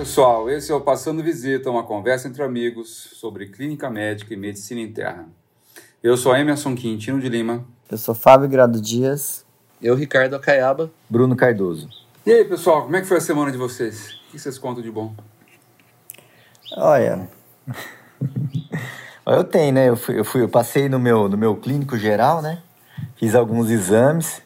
[0.00, 0.48] pessoal.
[0.48, 5.28] Esse é o Passando Visita, uma conversa entre amigos sobre clínica médica e medicina interna.
[6.02, 7.66] Eu sou Emerson Quintino de Lima.
[7.90, 9.44] Eu sou Fábio Grado Dias.
[9.82, 10.90] Eu, Ricardo Acaiaba.
[11.06, 11.86] Bruno Cardoso.
[12.24, 14.14] E aí, pessoal, como é que foi a semana de vocês?
[14.28, 15.14] O que vocês contam de bom?
[16.78, 17.28] Olha.
[19.26, 19.90] eu tenho, né?
[19.90, 22.62] Eu, fui, eu, fui, eu passei no meu, no meu clínico geral, né?
[23.16, 24.40] Fiz alguns exames.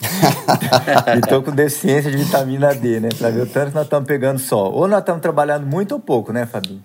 [1.16, 3.08] e tô com deficiência de vitamina D, né?
[3.16, 4.72] Pra ver o tanto que nós estamos pegando sol.
[4.72, 6.82] Ou nós estamos trabalhando muito ou pouco, né, Fabinho?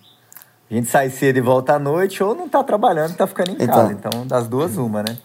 [0.69, 3.55] A gente sai cedo e volta à noite, ou não tá trabalhando, tá ficando em
[3.55, 3.91] então, casa.
[3.91, 5.17] Então, das duas, uma, né?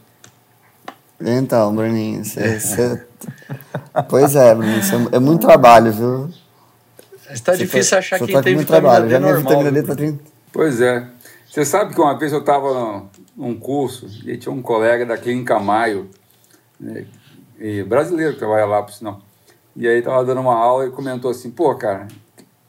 [1.21, 3.07] Então, Bruninho, cê, cê...
[4.09, 4.81] pois é, Bruninho,
[5.13, 6.31] é muito trabalho, viu?
[7.31, 9.05] Está difícil tá, achar quem tá tem vitamina trabalho.
[9.05, 9.43] D Já normal.
[9.43, 10.25] Vitamina D tá 30...
[10.53, 11.07] Pois é.
[11.49, 13.05] Você sabe que uma vez eu estava
[13.37, 16.11] num curso e tinha um colega da Clínica Maio,
[16.79, 17.07] né,
[17.87, 19.21] brasileiro que trabalha lá, por sinal.
[19.75, 22.09] E aí estava dando uma aula e comentou assim, pô, cara,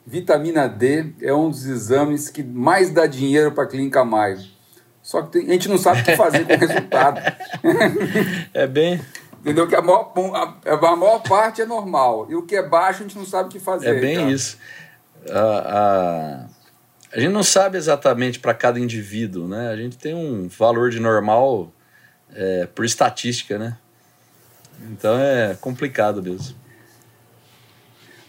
[0.06, 4.40] vitamina D é um dos exames que mais dá dinheiro para a Clínica Maio.
[5.02, 7.22] Só que tem, a gente não sabe o que fazer com o resultado.
[8.54, 9.02] É bem...
[9.40, 9.68] Entendeu?
[9.68, 12.28] Que a maior, a, a maior parte é normal.
[12.30, 13.96] E o que é baixo a gente não sabe o que fazer.
[13.96, 14.58] É bem isso.
[15.30, 16.46] A, a,
[17.14, 19.70] a gente não sabe exatamente para cada indivíduo, né?
[19.70, 21.72] A gente tem um valor de normal
[22.34, 23.78] é, por estatística, né?
[24.92, 26.56] Então é complicado mesmo.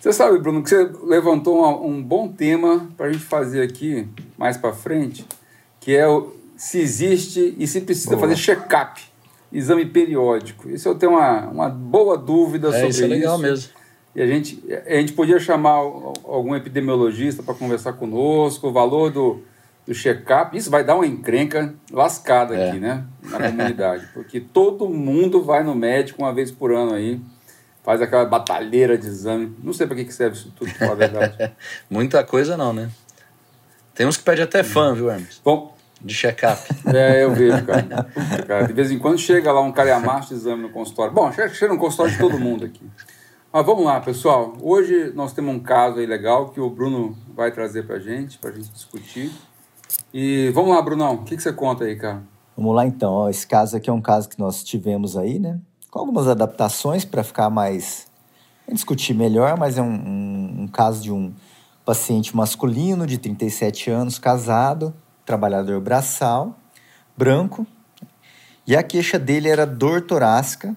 [0.00, 4.08] Você sabe, Bruno, que você levantou um, um bom tema para a gente fazer aqui
[4.36, 5.26] mais para frente,
[5.80, 9.00] que é o, se existe e se precisa fazer check-up,
[9.52, 10.68] exame periódico.
[10.70, 13.04] Isso eu tenho uma, uma boa dúvida é, sobre isso.
[13.04, 13.72] É legal mesmo.
[14.14, 19.42] E a gente, a gente podia chamar algum epidemiologista para conversar conosco, o valor do,
[19.88, 20.54] do check-up.
[20.54, 22.68] Isso vai dar uma encrenca lascada é.
[22.68, 23.04] aqui, né?
[23.22, 24.06] Na comunidade.
[24.12, 27.18] Porque todo mundo vai no médico uma vez por ano aí,
[27.82, 29.56] faz aquela batalheira de exame.
[29.64, 31.52] Não sei para que serve isso tudo, pra falar a verdade.
[31.88, 32.90] Muita coisa não, né?
[33.94, 35.40] Tem uns que pedem até fã, viu, Hermes?
[35.42, 36.62] Bom, de check-up.
[36.94, 38.06] É, eu vejo, cara.
[38.46, 38.66] cara.
[38.66, 41.14] De vez em quando chega lá um calhamaço de exame no consultório.
[41.14, 42.82] Bom, chega, no consultório de todo mundo aqui.
[43.50, 44.54] Mas vamos lá, pessoal.
[44.60, 48.52] Hoje nós temos um caso aí legal que o Bruno vai trazer pra gente, pra
[48.52, 49.32] gente discutir.
[50.12, 52.22] E vamos lá, Brunão, o que, que você conta aí, cara?
[52.56, 53.12] Vamos lá então.
[53.12, 55.60] Ó, esse caso aqui é um caso que nós tivemos aí, né?
[55.90, 58.06] Com algumas adaptações para ficar mais.
[58.70, 61.32] discutir melhor, mas é um, um, um, caso de um
[61.84, 64.94] paciente masculino de 37 anos, casado,
[65.24, 66.58] trabalhador braçal,
[67.16, 67.66] branco.
[68.66, 70.76] E a queixa dele era dor torácica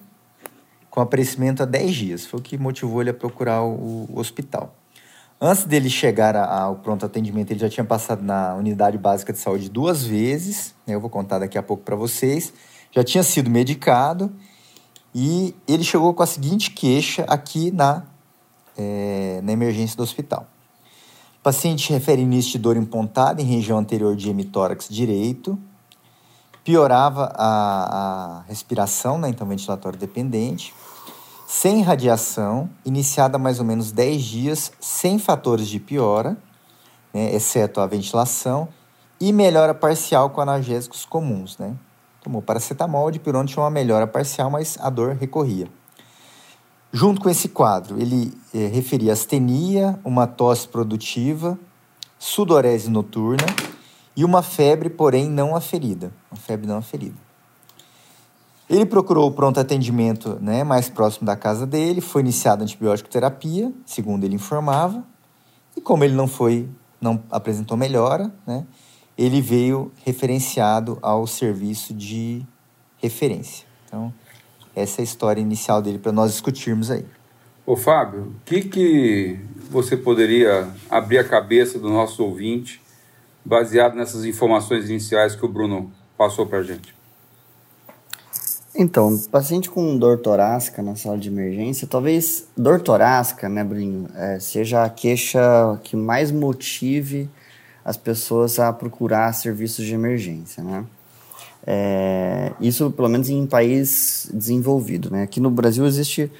[0.88, 2.26] com aparecimento há 10 dias.
[2.26, 4.74] Foi o que motivou ele a procurar o, o hospital.
[5.44, 9.68] Antes dele chegar ao pronto atendimento, ele já tinha passado na unidade básica de saúde
[9.68, 10.72] duas vezes.
[10.86, 10.94] Né?
[10.94, 12.52] Eu vou contar daqui a pouco para vocês.
[12.92, 14.32] Já tinha sido medicado
[15.12, 18.04] e ele chegou com a seguinte queixa aqui na,
[18.78, 20.46] é, na emergência do hospital.
[21.40, 25.58] O paciente refere início de dor empontada em região anterior de hemitórax direito,
[26.62, 30.72] piorava a, a respiração, né, então ventilatório dependente,
[31.46, 36.36] sem radiação, iniciada mais ou menos 10 dias, sem fatores de piora,
[37.12, 38.68] né, exceto a ventilação,
[39.20, 41.56] e melhora parcial com analgésicos comuns.
[41.58, 41.74] Né?
[42.22, 45.68] Tomou paracetamol, de pirona tinha uma melhora parcial, mas a dor recorria.
[46.92, 51.58] Junto com esse quadro, ele eh, referia astenia, uma tosse produtiva,
[52.18, 53.46] sudorese noturna
[54.14, 56.12] e uma febre, porém não aferida.
[56.30, 57.16] Uma febre não aferida.
[58.70, 63.72] Ele procurou o pronto atendimento né, mais próximo da casa dele, foi iniciada antibiótico terapia,
[63.84, 65.04] segundo ele informava,
[65.76, 66.68] e como ele não foi,
[67.00, 68.64] não apresentou melhora, né,
[69.16, 72.42] ele veio referenciado ao serviço de
[72.96, 73.66] referência.
[73.86, 74.12] Então,
[74.74, 77.04] essa é a história inicial dele para nós discutirmos aí.
[77.66, 79.40] Ô Fábio, o que, que
[79.70, 82.80] você poderia abrir a cabeça do nosso ouvinte
[83.44, 87.01] baseado nessas informações iniciais que o Bruno passou para a gente?
[88.74, 94.38] Então, paciente com dor torácica na sala de emergência, talvez dor torácica, né, Bruno, é,
[94.40, 97.28] seja a queixa que mais motive
[97.84, 100.84] as pessoas a procurar serviços de emergência, né?
[101.66, 105.24] É, isso, pelo menos em país desenvolvido, né?
[105.24, 106.30] Aqui no Brasil existe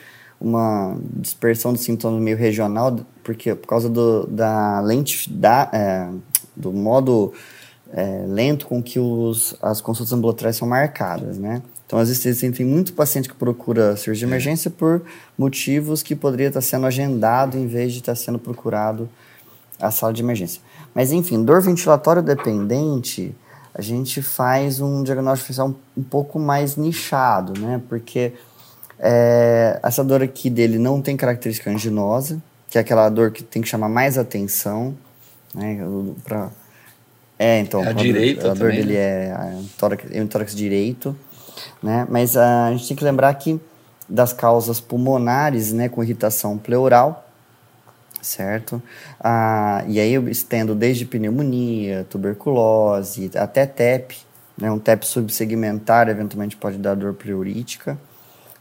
[0.41, 6.09] uma dispersão de sintomas meio regional, porque por causa do, da lente, da, é,
[6.57, 7.33] do modo
[7.93, 11.63] é, lento com que os, as consultas ambulatoriais são marcadas, né?
[11.93, 15.03] Então, às vezes, tem muito paciente que procura cirurgia de emergência por
[15.37, 19.11] motivos que poderia estar sendo agendado em vez de estar sendo procurado
[19.79, 20.63] a sala de emergência.
[20.95, 23.37] Mas, enfim, dor ventilatória dependente,
[23.75, 27.83] a gente faz um diagnóstico diferencial um, um pouco mais nichado, né?
[27.91, 28.33] Porque
[28.99, 33.61] é, essa dor aqui dele não tem característica anginosa, que é aquela dor que tem
[33.61, 34.97] que chamar mais atenção,
[35.55, 35.79] né?
[36.25, 36.51] Pra,
[37.39, 39.27] é, então, é a, direita a dor também, dele né?
[39.29, 41.15] é, a tórax, é o tórax direito,
[41.83, 42.07] né?
[42.11, 43.61] Mas a, gente tem que lembrar que
[44.09, 47.29] das causas pulmonares, né, com irritação pleural,
[48.21, 48.83] certo?
[49.19, 54.17] Ah, e aí eu estendo desde pneumonia, tuberculose, até TEP,
[54.57, 57.99] né, um TEP subsegmentar eventualmente pode dar dor pleurítica,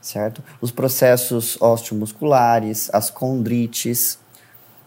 [0.01, 0.43] certo?
[0.59, 4.17] Os processos osteomusculares, as condrites,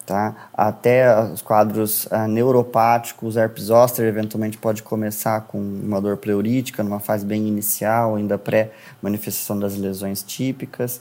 [0.07, 0.49] tá?
[0.53, 7.01] Até os quadros ah, neuropáticos, herpes zoster eventualmente pode começar com uma dor pleurítica numa
[7.01, 11.01] fase bem inicial, ainda pré-manifestação das lesões típicas,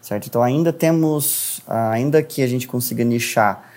[0.00, 0.26] certo?
[0.26, 3.70] Então ainda temos, ah, ainda que a gente consiga nichar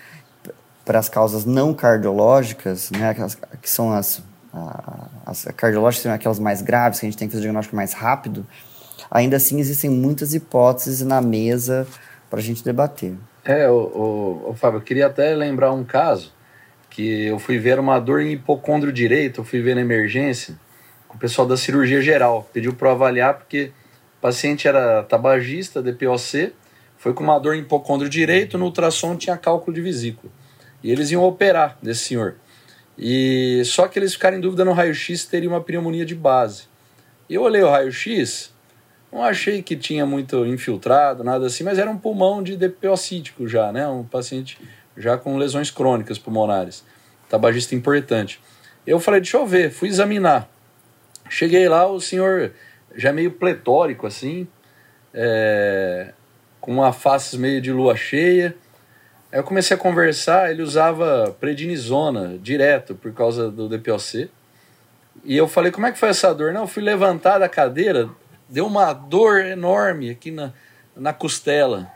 [0.84, 3.14] para as causas não cardiológicas, né,
[3.62, 4.22] que são as,
[5.26, 7.92] as cardiológicas, são aquelas mais graves, que a gente tem que fazer o diagnóstico mais
[7.92, 8.48] rápido,
[9.12, 11.86] ainda assim existem muitas hipóteses na mesa
[12.30, 13.18] para a gente debater.
[13.48, 16.34] É, o, o, o, Fábio, eu queria até lembrar um caso
[16.90, 20.60] que eu fui ver uma dor em hipocôndrio direito, eu fui ver na emergência
[21.08, 22.50] com o pessoal da cirurgia geral.
[22.52, 23.72] Pediu para avaliar porque
[24.18, 26.52] o paciente era tabagista, DPOC,
[26.98, 30.30] foi com uma dor em hipocôndrio direito, no ultrassom tinha cálculo de vesícula.
[30.84, 32.36] E eles iam operar desse senhor.
[32.98, 36.64] E só que eles ficaram em dúvida no raio-x teria uma pneumonia de base.
[37.30, 38.54] Eu olhei o raio-x,
[39.12, 43.72] não achei que tinha muito infiltrado, nada assim, mas era um pulmão de DPOcítico já,
[43.72, 43.88] né?
[43.88, 44.60] Um paciente
[44.96, 46.84] já com lesões crônicas pulmonares.
[47.30, 48.42] Tabagista importante.
[48.86, 50.50] Eu falei, deixa eu ver, fui examinar.
[51.30, 52.52] Cheguei lá, o senhor
[52.96, 54.48] já meio pletórico assim,
[55.14, 56.14] é,
[56.60, 58.56] com uma face meio de lua cheia.
[59.32, 64.30] Aí eu comecei a conversar, ele usava prednisona direto por causa do DPOC.
[65.24, 66.54] E eu falei, como é que foi essa dor?
[66.54, 68.10] Não, eu fui levantar da cadeira,
[68.50, 70.54] deu uma dor enorme aqui na,
[70.96, 71.92] na costela.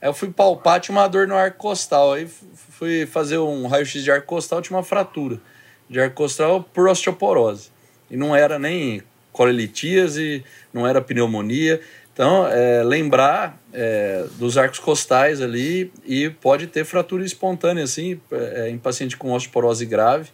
[0.00, 2.14] Aí eu fui palpar, tinha uma dor no arco costal.
[2.14, 2.28] Aí
[2.70, 5.40] fui fazer um raio-x de arco costal, tinha uma fratura
[5.88, 7.70] de arco costal por osteoporose.
[8.10, 9.02] E não era nem
[9.32, 11.80] colelitíase, não era pneumonia.
[12.12, 18.68] Então, é, lembrar é, dos arcos costais ali e pode ter fratura espontânea, assim, é,
[18.68, 20.30] em paciente com osteoporose grave.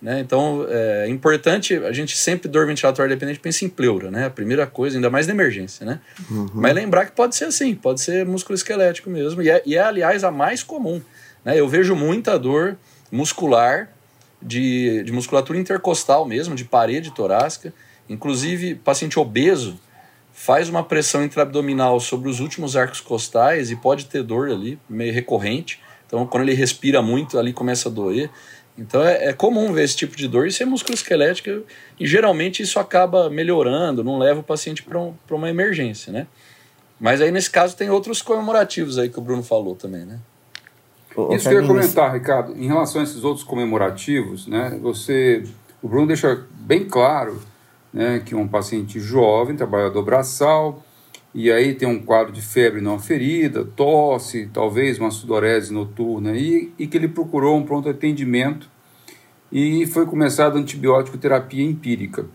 [0.00, 0.20] Né?
[0.20, 4.26] Então, é importante, a gente sempre, dor ventilatória dependente, pensa em pleura, né?
[4.26, 6.00] A primeira coisa, ainda mais na emergência, né?
[6.30, 6.46] Uhum.
[6.54, 9.80] Mas lembrar que pode ser assim, pode ser músculo esquelético mesmo, e é, e é
[9.80, 11.02] aliás, a mais comum.
[11.44, 11.58] Né?
[11.58, 12.76] Eu vejo muita dor
[13.10, 13.90] muscular,
[14.40, 17.74] de, de musculatura intercostal mesmo, de parede torácica,
[18.08, 19.78] inclusive paciente obeso
[20.32, 25.12] faz uma pressão intraabdominal sobre os últimos arcos costais e pode ter dor ali, meio
[25.12, 25.80] recorrente.
[26.06, 28.30] Então, quando ele respira muito, ali começa a doer.
[28.78, 31.64] Então é, é, comum ver esse tipo de dor, isso é músculo esquelético
[31.98, 36.28] e geralmente isso acaba melhorando, não leva o paciente para um, uma emergência, né?
[37.00, 40.20] Mas aí nesse caso tem outros comemorativos aí que o Bruno falou também, né?
[41.34, 44.78] Isso que eu ia comentar, Ricardo, em relação a esses outros comemorativos, né?
[44.80, 45.42] Você,
[45.82, 47.42] o Bruno deixa bem claro,
[47.92, 50.84] né, que um paciente jovem, trabalhador braçal,
[51.34, 56.72] e aí tem um quadro de febre não ferida, tosse, talvez uma sudorese noturna, e,
[56.78, 58.68] e que ele procurou um pronto atendimento
[59.52, 62.26] e foi começada antibiótico terapia empírica.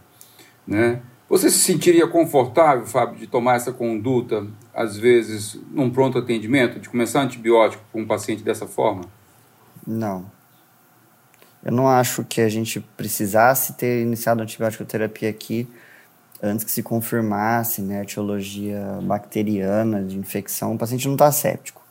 [0.65, 1.01] Né?
[1.29, 6.89] Você se sentiria confortável, Fábio, de tomar essa conduta, às vezes, num pronto atendimento, de
[6.89, 9.03] começar antibiótico para um paciente dessa forma?
[9.85, 10.31] Não.
[11.63, 15.67] Eu não acho que a gente precisasse ter iniciado antibiótico terapia aqui
[16.43, 21.81] antes que se confirmasse né, a etiologia bacteriana de infecção, o paciente não está séptico.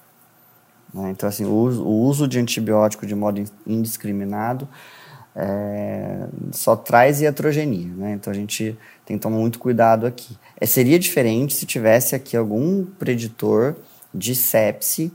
[0.92, 1.10] Né?
[1.10, 4.68] Então, assim, o uso, de antibiótico de modo indiscriminado
[5.34, 7.90] é, só traz iatrogenia.
[7.96, 8.12] Né?
[8.12, 10.36] Então, a gente tem que tomar muito cuidado aqui.
[10.60, 13.74] É, seria diferente se tivesse aqui algum preditor
[14.14, 15.10] de sepse,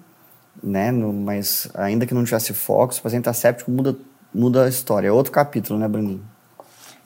[0.64, 0.92] né?
[0.92, 3.96] No, mas ainda que não tivesse foco, se o paciente está séptico, muda,
[4.34, 5.08] muda a história.
[5.08, 6.24] É outro capítulo, né, Bruninho?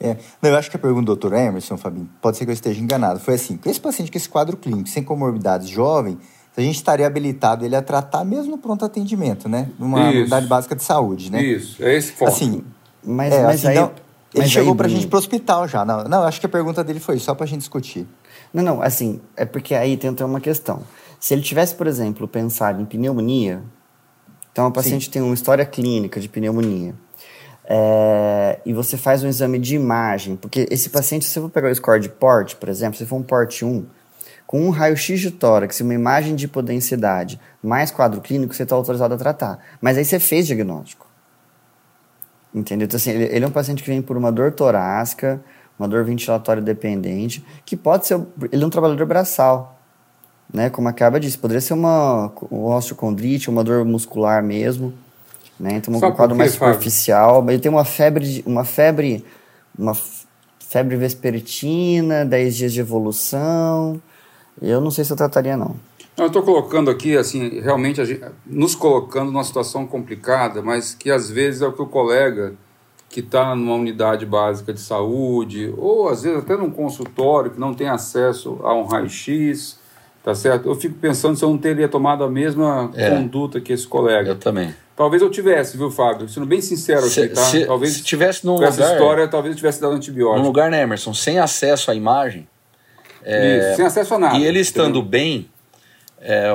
[0.02, 2.54] É, não, eu acho que a pergunta do doutor Emerson, Fabinho, pode ser que eu
[2.54, 3.20] esteja enganado.
[3.20, 6.18] Foi assim: com esse paciente com esse quadro clínico, sem comorbidades jovem,
[6.56, 9.70] a gente estaria habilitado ele a tratar mesmo no pronto atendimento, né?
[9.78, 10.18] Numa Isso.
[10.18, 11.42] unidade básica de saúde, né?
[11.42, 12.32] Isso, é esse foco.
[12.32, 12.64] Assim,
[13.02, 13.92] mas, é, mas assim, aí, não,
[14.34, 15.84] ele chegou para a gente para o hospital já.
[15.84, 18.06] Não, não, acho que a pergunta dele foi só para a gente discutir.
[18.52, 20.82] Não, não, assim, é porque aí tem uma questão.
[21.20, 23.62] Se ele tivesse, por exemplo, pensado em pneumonia,
[24.50, 25.10] então a paciente Sim.
[25.12, 26.94] tem uma história clínica de pneumonia
[27.74, 31.70] é, e você faz um exame de imagem, porque esse paciente, se você for pegar
[31.70, 33.86] o score de PORT, por exemplo, se for um PORT 1,
[34.46, 38.76] com um raio-x de tórax e uma imagem de hipodensidade mais quadro clínico, você está
[38.76, 39.58] autorizado a tratar.
[39.80, 41.06] Mas aí você fez diagnóstico.
[42.54, 42.84] Entendeu?
[42.84, 45.42] Então, assim, ele, é um paciente que vem por uma dor torácica,
[45.78, 48.20] uma dor ventilatória dependente, que pode ser.
[48.52, 49.80] Ele é um trabalhador braçal.
[50.52, 50.68] né?
[50.68, 54.92] Como a Caba disse, poderia ser uma osteocondrite, uma dor muscular mesmo,
[55.62, 55.74] né?
[55.76, 59.24] Então, um quadro mais superficial, ele tem uma febre, uma febre,
[59.78, 59.96] uma
[60.58, 64.02] febre vespertina, 10 dias de evolução.
[64.60, 65.76] Eu não sei se eu trataria, não.
[66.16, 71.30] Eu estou colocando aqui, assim, realmente gente, nos colocando numa situação complicada, mas que às
[71.30, 72.54] vezes é o que o colega
[73.08, 77.72] que está numa unidade básica de saúde, ou às vezes até num consultório que não
[77.72, 79.78] tem acesso a um raio-x,
[80.22, 80.68] tá certo?
[80.68, 84.30] Eu fico pensando se eu não teria tomado a mesma é, conduta que esse colega.
[84.30, 84.74] Eu também.
[84.94, 86.28] Talvez eu tivesse, viu, Fábio?
[86.28, 87.42] Sendo bem sincero se, aqui, tá?
[87.42, 90.38] Se, talvez se tivesse num lugar, essa história, talvez eu tivesse dado antibiótico.
[90.38, 92.46] Num lugar, né, Emerson, sem acesso à imagem.
[93.24, 94.38] É, Isso, sem acesso a nada.
[94.38, 95.02] E ele estando entendeu?
[95.02, 95.48] bem,
[96.20, 96.48] é,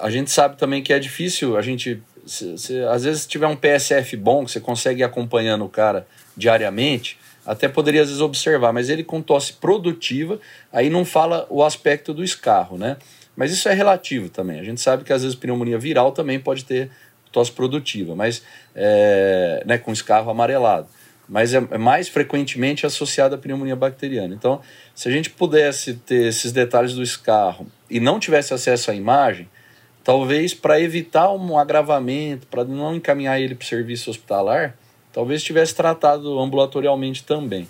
[0.00, 2.02] a gente sabe também que é difícil a gente.
[2.26, 6.06] Se, se, às vezes tiver um PSF bom, que você consegue ir acompanhando o cara
[6.34, 10.40] diariamente, até poderia às vezes observar, mas ele com tosse produtiva,
[10.72, 12.96] aí não fala o aspecto do escarro, né?
[13.36, 14.60] Mas isso é relativo também.
[14.60, 16.90] A gente sabe que às vezes pneumonia viral também pode ter
[17.32, 18.42] tosse produtiva, mas
[18.74, 20.86] é, né, com escarro amarelado.
[21.28, 24.34] Mas é, é mais frequentemente associada à pneumonia bacteriana.
[24.34, 24.60] Então,
[24.94, 29.48] se a gente pudesse ter esses detalhes do escarro e não tivesse acesso à imagem,
[30.04, 34.76] talvez para evitar um agravamento, para não encaminhar ele para o serviço hospitalar,
[35.14, 37.68] talvez tivesse tratado ambulatorialmente também.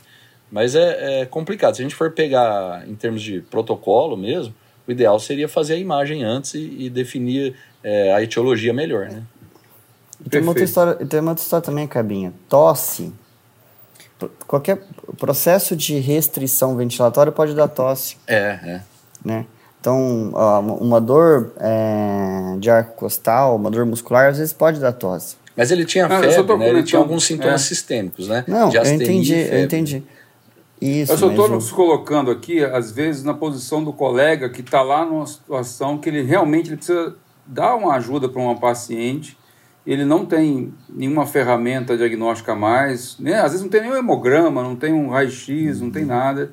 [0.50, 1.76] Mas é, é, complicado.
[1.76, 4.54] Se a gente for pegar em termos de protocolo mesmo,
[4.88, 9.22] o ideal seria fazer a imagem antes e, e definir é, a etiologia melhor, né?
[10.30, 12.32] tem uma, outra história, tem uma outra história também, Cabinha.
[12.48, 13.12] Tosse.
[14.46, 14.82] Qualquer
[15.18, 18.16] processo de restrição ventilatória pode dar tosse.
[18.26, 18.82] É, é.
[19.24, 19.44] Né?
[19.80, 20.30] Então,
[20.80, 25.36] uma dor é, de arco costal, uma dor muscular, às vezes pode dar tosse.
[25.56, 26.68] Mas ele tinha ah, febre, né?
[26.68, 27.64] Ele tinha alguns sintomas é.
[27.64, 28.44] sistêmicos, né?
[28.46, 30.02] Não, eu entendi, eu entendi.
[30.80, 34.82] Isso, eu só estou nos colocando aqui, às vezes, na posição do colega que está
[34.82, 37.14] lá numa situação que ele realmente ele precisa
[37.46, 39.36] dar uma ajuda para uma paciente
[39.86, 43.34] ele não tem nenhuma ferramenta diagnóstica mais, né?
[43.34, 46.52] às vezes não tem nenhum hemograma, não tem um raio-x, não tem nada,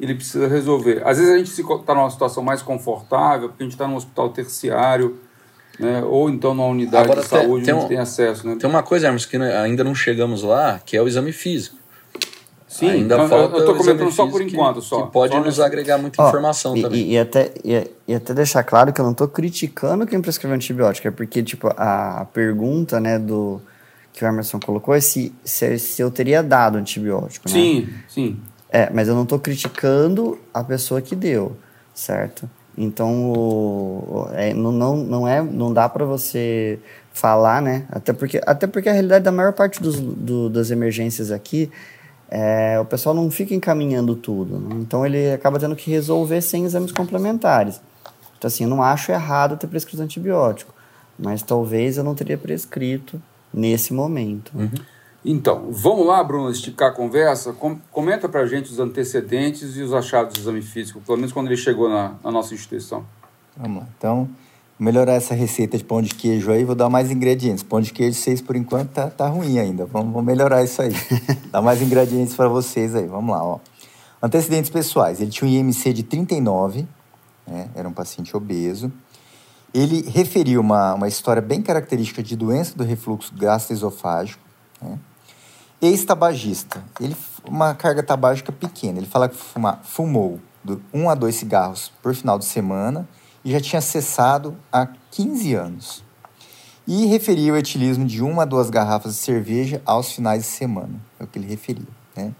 [0.00, 1.02] ele precisa resolver.
[1.04, 4.30] Às vezes a gente está numa situação mais confortável, porque a gente está num hospital
[4.30, 5.18] terciário,
[5.78, 6.02] né?
[6.02, 8.46] ou então numa unidade Agora, de saúde tem, onde um, tem acesso.
[8.46, 8.56] Né?
[8.58, 11.80] Tem uma coisa, Hermes, que ainda não chegamos lá, que é o exame físico.
[12.70, 15.02] Sim, ainda então, falta eu estou comentando só por enquanto, só.
[15.02, 17.00] Que pode só nos agregar muita informação e, também.
[17.00, 20.54] E, e, até, e, e, até deixar claro que eu não estou criticando quem prescreveu
[20.54, 23.60] antibiótico, é porque, tipo, a, a, pergunta, né, do
[24.12, 27.54] que o Emerson colocou é se, se, se eu teria dado antibiótico, né?
[27.54, 28.40] Sim, sim.
[28.70, 31.56] É, mas eu não estou criticando a pessoa que deu,
[31.92, 32.48] certo?
[32.82, 36.78] Então, o, é, não, não, não, é, não dá para você
[37.12, 37.84] falar, né?
[37.90, 41.70] Até porque, até porque a realidade da maior parte dos, do, das emergências aqui
[42.30, 44.58] é, o pessoal não fica encaminhando tudo.
[44.58, 44.76] Né?
[44.76, 47.80] Então ele acaba tendo que resolver sem exames complementares.
[48.38, 50.72] Então, assim, eu não acho errado ter prescrito antibiótico,
[51.18, 53.20] mas talvez eu não teria prescrito
[53.52, 54.52] nesse momento.
[54.54, 54.70] Uhum.
[55.24, 57.52] Então, vamos lá, Bruno, esticar a conversa.
[57.52, 61.32] Com, comenta para a gente os antecedentes e os achados do exame físico, pelo menos
[61.32, 63.04] quando ele chegou na, na nossa instituição.
[63.56, 63.88] Vamos lá.
[63.98, 64.28] Então,
[64.78, 67.62] melhorar essa receita de pão de queijo aí, vou dar mais ingredientes.
[67.62, 69.84] Pão de queijo, vocês por enquanto tá, tá ruim ainda.
[69.84, 70.92] Vamos, vamos melhorar isso aí.
[71.52, 73.06] Dar mais ingredientes para vocês aí.
[73.06, 73.58] Vamos lá, ó.
[74.22, 75.20] Antecedentes pessoais.
[75.20, 76.86] Ele tinha um IMC de 39,
[77.46, 77.68] né?
[77.74, 78.90] era um paciente obeso.
[79.74, 84.42] Ele referiu uma, uma história bem característica de doença do refluxo gastroesofágico.
[84.80, 84.98] Né?
[85.80, 86.84] Ex-tabagista.
[87.00, 87.16] Ele
[87.48, 88.98] uma carga tabágica pequena.
[88.98, 90.40] Ele fala que fuma, fumou
[90.92, 93.08] um a dois cigarros por final de semana
[93.44, 96.04] e já tinha cessado há 15 anos.
[96.86, 101.00] E referia o etilismo de uma a duas garrafas de cerveja aos finais de semana.
[101.18, 101.88] É o que ele referia.
[102.16, 102.32] Né?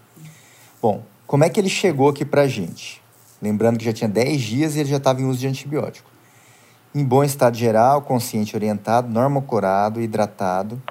[0.81, 3.01] Bom, como é que ele chegou aqui para a gente?
[3.41, 6.09] Lembrando que já tinha 10 dias e ele já estava em uso de antibiótico.
[6.93, 10.81] Em bom estado geral, consciente orientado, normocorado, hidratado,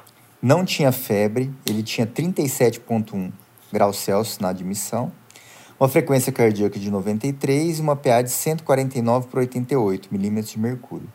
[0.42, 3.30] não tinha febre, ele tinha 37,1
[3.72, 5.12] graus Celsius na admissão,
[5.78, 11.08] uma frequência cardíaca de 93 e uma PA de 149 por 88 milímetros de mercúrio.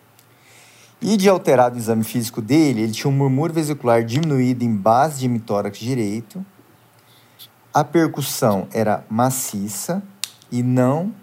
[1.01, 5.19] E de alterado no exame físico dele, ele tinha um murmúrio vesicular diminuído em base
[5.19, 6.43] de hemitórax direito,
[7.73, 10.01] a percussão era maciça
[10.51, 11.13] e não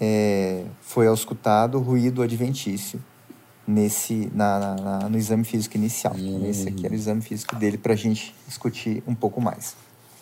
[0.00, 3.02] é, foi auscultado ruído adventício
[3.66, 6.14] nesse, na, na, no exame físico inicial.
[6.16, 6.46] Hum.
[6.48, 9.76] Esse aqui era o exame físico dele para a gente discutir um pouco mais.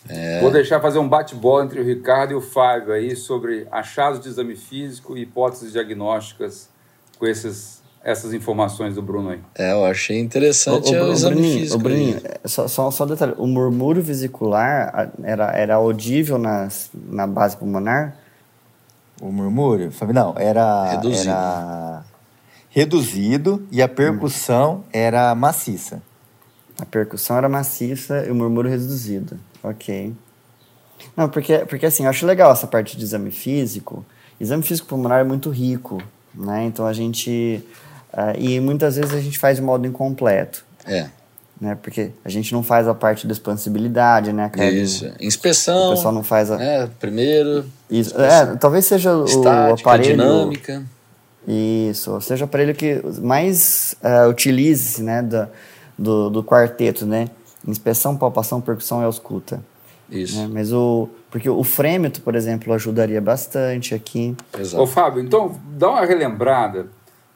[0.09, 0.41] É...
[0.41, 4.29] Vou deixar fazer um bate-bola entre o Ricardo e o Fábio aí sobre achados de
[4.29, 6.69] exame físico e hipóteses diagnósticas
[7.19, 9.41] com esses, essas informações do Bruno aí.
[9.55, 11.77] É, eu achei interessante o, o, o exame Bruninho, físico.
[11.77, 17.27] O Bruninho, só, só, só um detalhe, o murmúrio vesicular era, era audível nas, na
[17.27, 18.17] base pulmonar?
[19.23, 20.15] o murmúrio, Fábio?
[20.15, 21.31] Não, era Reduzido.
[21.31, 22.03] era
[22.73, 26.03] reduzido e a percussão era maciça.
[26.81, 29.39] A percussão era maciça e o murmúrio reduzido.
[29.63, 30.13] Ok.
[31.17, 34.05] Não, porque, porque assim, eu acho legal essa parte de exame físico.
[34.41, 36.03] Exame físico pulmonar é muito rico,
[36.35, 36.65] né?
[36.65, 37.63] Então a gente.
[38.13, 41.07] ah, e muitas vezes a gente faz de modo incompleto, É,
[41.61, 41.77] né?
[41.81, 44.49] Porque a gente não faz a parte da expansibilidade, né?
[44.49, 44.71] Cara?
[44.71, 45.07] isso.
[45.07, 46.61] O Inspeção, pessoal não faz a.
[46.61, 48.19] é, primeiro, Isso.
[48.21, 50.11] É, talvez seja o estática, aparelho.
[50.17, 50.83] dinâmica.
[51.47, 55.49] Isso, seja o aparelho que mais uh, utilize né, da,
[55.99, 57.29] do, do quarteto, né?
[57.67, 59.63] Inspeção, palpação, percussão e ausculta.
[60.11, 60.49] Isso, Né?
[60.53, 61.09] Mas o.
[61.31, 64.37] Porque o frêmito, por exemplo, ajudaria bastante aqui.
[64.53, 64.87] Ô exato.
[64.87, 66.89] Fábio, então dá uma relembrada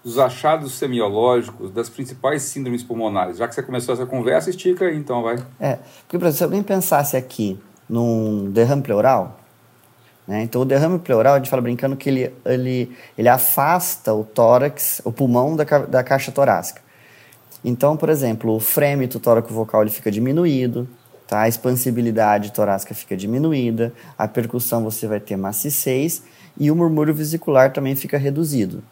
[0.04, 3.38] dos achados semiológicos das principais síndromes pulmonares.
[3.38, 5.36] Já que você começou essa conversa, estica aí então, vai.
[5.58, 7.58] É, porque, por exemplo, se alguém pensasse aqui
[7.88, 9.40] num derrame pleural,
[10.26, 10.42] né?
[10.42, 15.00] Então, o derrame pleural, a gente fala brincando que ele, ele, ele afasta o tórax,
[15.04, 16.80] o pulmão da, da caixa torácica.
[17.64, 20.88] Então, por exemplo, o frêmito tóraco-vocal ele fica diminuído,
[21.26, 21.42] tá?
[21.42, 26.22] a expansibilidade torácica fica diminuída, a percussão você vai ter maciez
[26.58, 28.82] e o murmúrio vesicular também fica reduzido.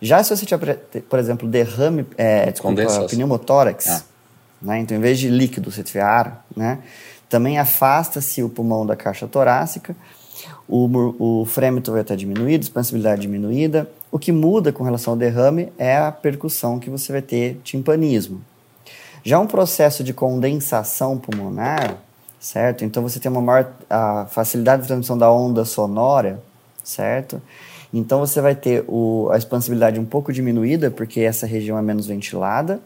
[0.00, 0.76] Já se você tiver,
[1.08, 4.02] por exemplo, derrame, é, desculpa, pneumotórax, Ah.
[4.62, 4.78] né?
[4.78, 6.78] Então, em vez de líquido, você tiver ar, né?
[7.28, 9.94] Também afasta-se o pulmão da caixa torácica,
[10.68, 13.90] o, o frêmito vai estar diminuído, expansibilidade diminuída.
[14.10, 18.40] O que muda com relação ao derrame é a percussão que você vai ter timpanismo.
[19.24, 21.98] Já um processo de condensação pulmonar,
[22.38, 22.84] certo?
[22.84, 26.42] Então você tem uma maior a facilidade de transmissão da onda sonora,
[26.82, 27.40] certo?
[27.92, 32.06] Então você vai ter o, a expansibilidade um pouco diminuída, porque essa região é menos
[32.06, 32.80] ventilada,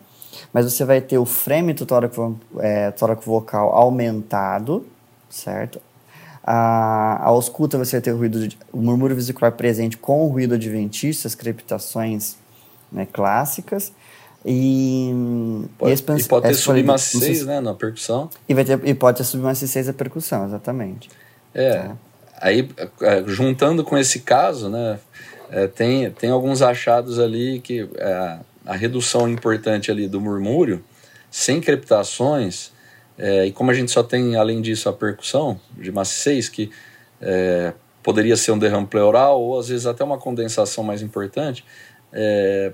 [0.53, 4.87] mas você vai ter o frêmito tóraco, é, tóraco-vocal aumentado,
[5.29, 5.81] certo?
[6.45, 10.29] A, a ausculta você vai ter o, ruído de- o murmúrio vesicular presente com o
[10.29, 12.37] ruído adventista, as crepitações
[12.91, 13.93] né, clássicas.
[14.45, 15.13] E,
[15.79, 18.29] Pode, e, e pode ter essa qualidade- não sei submaciez, se- né, na percussão.
[18.49, 21.09] E, vai ter, e pode ter submaciez a percussão, exatamente.
[21.55, 21.91] É.
[22.41, 22.69] Aí,
[23.03, 24.99] é, juntando com esse caso, né,
[25.49, 30.83] é, tem, tem alguns achados ali que é, a redução importante ali do murmúrio,
[31.31, 32.72] sem crepitações,
[33.19, 36.71] é, e como a gente só tem, além disso, a percussão de maciez, que
[37.21, 37.73] é,
[38.03, 41.65] poderia ser um derrame pleural ou às vezes até uma condensação mais importante,
[42.13, 42.73] é,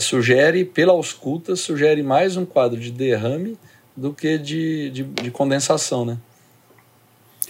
[0.00, 3.56] sugere, pela ausculta, sugere mais um quadro de derrame
[3.96, 6.18] do que de, de, de condensação, né?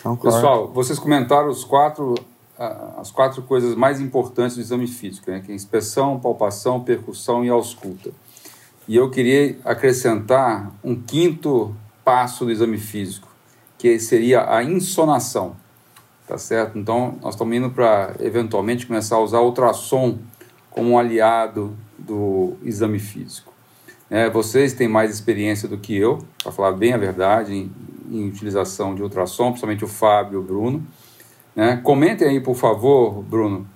[0.02, 0.36] Concordo.
[0.36, 2.14] Pessoal, vocês comentaram os quatro,
[2.98, 5.42] as quatro coisas mais importantes do exame físico, né?
[5.44, 8.10] que é inspeção, palpação, percussão e ausculta.
[8.88, 11.74] E eu queria acrescentar um quinto
[12.10, 13.28] passo do exame físico,
[13.78, 15.54] que seria a insonação,
[16.26, 16.76] tá certo?
[16.76, 20.18] Então, nós estamos indo para, eventualmente, começar a usar ultrassom
[20.70, 23.52] como um aliado do exame físico.
[24.10, 27.72] É, vocês têm mais experiência do que eu, para falar bem a verdade, em,
[28.10, 30.84] em utilização de ultrassom, principalmente o Fábio e o Bruno.
[31.54, 31.76] Né?
[31.76, 33.68] Comentem aí, por favor, Bruno,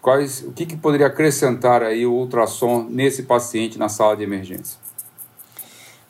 [0.00, 4.78] quais, o que, que poderia acrescentar aí o ultrassom nesse paciente na sala de emergência.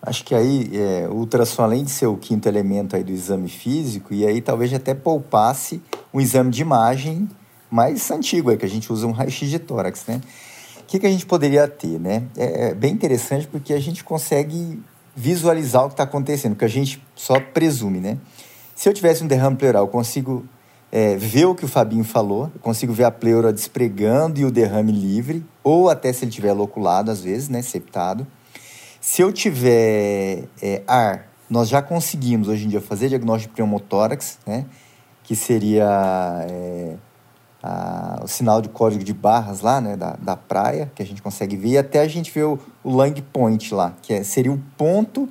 [0.03, 3.49] Acho que aí é, o ultrassom, além de ser o quinto elemento aí do exame
[3.49, 5.83] físico, e aí talvez até poupasse
[6.13, 7.29] um exame de imagem
[7.71, 10.21] mais antigo, aí, que a gente usa um raio-x de tórax, né?
[10.81, 12.25] O que, que a gente poderia ter, né?
[12.37, 14.83] É, é bem interessante porque a gente consegue
[15.15, 18.19] visualizar o que está acontecendo, que a gente só presume, né?
[18.75, 20.45] Se eu tivesse um derrame pleural, eu consigo
[20.91, 24.51] é, ver o que o Fabinho falou, eu consigo ver a pleura despregando e o
[24.51, 27.61] derrame livre, ou até se ele tiver loculado, às vezes, né?
[27.61, 28.27] Septado.
[29.01, 34.39] Se eu tiver é, ar, nós já conseguimos hoje em dia fazer diagnóstico de pneumotórax,
[34.47, 34.67] né?
[35.25, 35.87] Que seria
[36.49, 36.95] é,
[37.63, 39.97] a- o sinal de código de barras lá, né?
[39.97, 42.95] Da, da praia, que a gente consegue ver, e até a gente vê o, o
[42.95, 45.29] Lang Point lá, que é- seria o ponto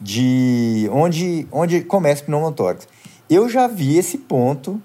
[0.00, 2.88] de onde, onde começa o pneumotórax.
[3.30, 4.82] Eu já vi esse ponto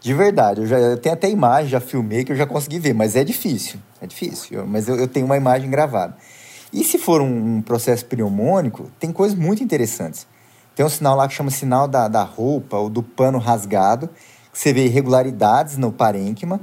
[0.00, 0.60] de verdade.
[0.60, 3.24] Eu, já, eu tenho até imagem, já filmei, que eu já consegui ver, mas é
[3.24, 3.78] difícil.
[4.00, 6.16] É difícil, eu- mas eu, eu tenho uma imagem gravada.
[6.74, 10.26] E se for um, um processo pneumônico, tem coisas muito interessantes.
[10.74, 14.10] Tem um sinal lá que chama sinal da, da roupa ou do pano rasgado,
[14.52, 16.60] que você vê irregularidades no parênquima.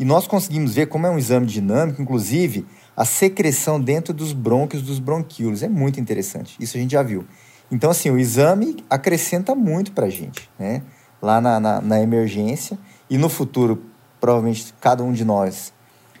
[0.00, 4.82] E nós conseguimos ver, como é um exame dinâmico, inclusive, a secreção dentro dos brônquios
[4.82, 5.62] dos bronquíolos.
[5.62, 6.56] É muito interessante.
[6.58, 7.24] Isso a gente já viu.
[7.70, 10.82] Então, assim, o exame acrescenta muito para a gente, né?
[11.22, 12.76] Lá na, na, na emergência.
[13.08, 13.80] E no futuro,
[14.20, 15.72] provavelmente, cada um de nós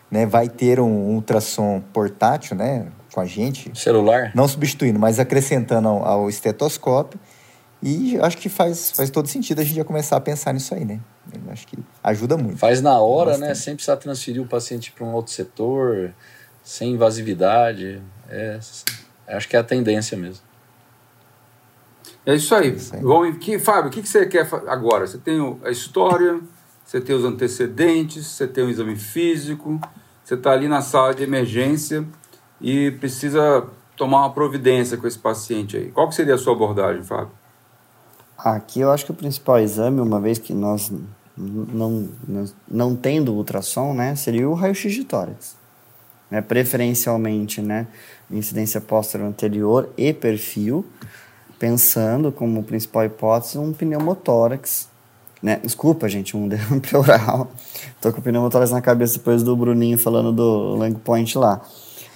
[0.08, 2.86] né, vai ter um ultrassom portátil, né?
[3.12, 4.32] Com a gente, Celular?
[4.34, 7.20] não substituindo, mas acrescentando ao, ao estetoscópio.
[7.82, 10.84] E acho que faz, faz todo sentido a gente já começar a pensar nisso aí,
[10.84, 11.00] né?
[11.34, 12.58] Eu acho que ajuda muito.
[12.58, 13.48] Faz na hora, Bastante.
[13.48, 13.54] né?
[13.54, 16.14] Sem precisar transferir o paciente para um outro setor,
[16.62, 18.00] sem invasividade.
[18.30, 18.58] É,
[19.28, 20.44] acho que é a tendência mesmo.
[22.24, 22.76] É isso aí.
[23.02, 25.06] Bom, que, Fábio, o que, que você quer agora?
[25.06, 26.40] Você tem a história,
[26.84, 29.80] você tem os antecedentes, você tem o exame físico,
[30.22, 32.06] você está ali na sala de emergência
[32.62, 35.90] e precisa tomar uma providência com esse paciente aí.
[35.90, 37.32] Qual seria a sua abordagem, Fábio?
[38.38, 40.90] Aqui eu acho que o principal exame, uma vez que nós
[41.36, 45.56] não, não, não tendo ultrassom, né, seria o raio-x de tórax.
[46.30, 47.86] Né, preferencialmente, né,
[48.30, 50.84] incidência posterior anterior e perfil,
[51.58, 54.88] pensando como principal hipótese um pneumotórax,
[55.42, 55.60] né?
[55.62, 57.50] Desculpa, gente, um derrame pleural.
[58.00, 61.60] Tô com o pneumotórax na cabeça depois do Bruninho falando do Lang Point lá.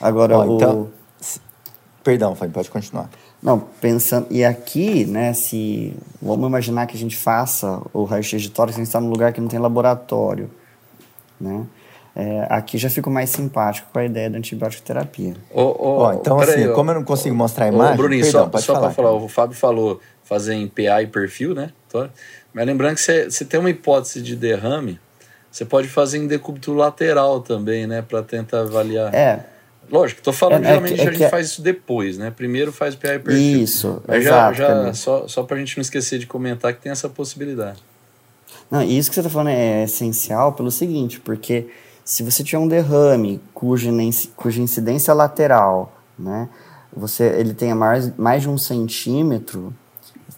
[0.00, 0.56] Agora, o...
[0.56, 0.88] Então,
[2.02, 3.08] perdão, Fábio, pode continuar.
[3.42, 4.26] Não, pensando...
[4.30, 5.94] E aqui, né, se...
[6.20, 9.32] Vamos imaginar que a gente faça o raio-x de tórax, a gente está num lugar
[9.32, 10.50] que não tem laboratório,
[11.40, 11.66] né?
[12.18, 15.34] É, aqui já fico mais simpático com a ideia da antibiótico terapia.
[15.52, 17.92] Oh, oh, oh, então, assim, aí, como eu não consigo mostrar a imagem.
[17.92, 21.54] Ô, Bruninho, perdão, só, só para falar, o Fábio falou fazer em PA e perfil,
[21.54, 21.72] né?
[22.54, 24.98] Mas lembrando que você, você tem uma hipótese de derrame,
[25.50, 28.00] você pode fazer em decúbito lateral também, né?
[28.00, 29.14] Para tentar avaliar.
[29.14, 29.44] É.
[29.90, 31.28] Lógico, tô falando é, geralmente é que, a gente é...
[31.28, 32.30] faz isso depois, né?
[32.30, 33.62] Primeiro faz PA e perfil.
[33.62, 36.80] Isso, Mas exato, já, já só, só para a gente não esquecer de comentar que
[36.80, 37.82] tem essa possibilidade.
[38.70, 41.68] Não, isso que você está falando é essencial pelo seguinte, porque
[42.04, 43.90] se você tiver um derrame cuja,
[44.34, 46.48] cuja incidência lateral, né,
[46.96, 49.72] você, ele tenha mais, mais de um centímetro,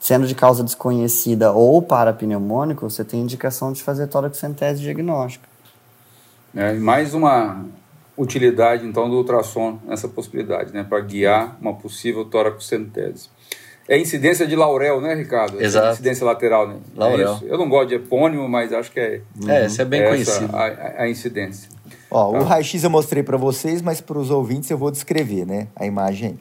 [0.00, 5.48] sendo de causa desconhecida ou parapneumônico, você tem indicação de fazer toracocentese diagnóstica.
[6.54, 7.64] É, mais uma
[8.18, 13.28] utilidade, então, do ultrassom nessa possibilidade, né, para guiar uma possível toracocentese.
[13.88, 15.62] É incidência de laurel, né, Ricardo?
[15.62, 15.86] Exato.
[15.86, 16.76] É incidência lateral, né?
[16.94, 17.38] É laurel.
[17.42, 19.22] É Eu não gosto de epônimo, mas acho que é.
[19.46, 20.54] É, isso é bem conhecido.
[20.54, 21.70] A, a incidência.
[22.10, 22.38] Ó, tá.
[22.38, 25.86] o raio-x eu mostrei para vocês, mas para os ouvintes eu vou descrever, né, a
[25.86, 26.38] imagem.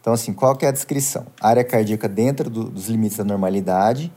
[0.00, 1.26] Então, assim, qual que é a descrição?
[1.40, 4.12] Área cardíaca dentro do, dos limites da normalidade,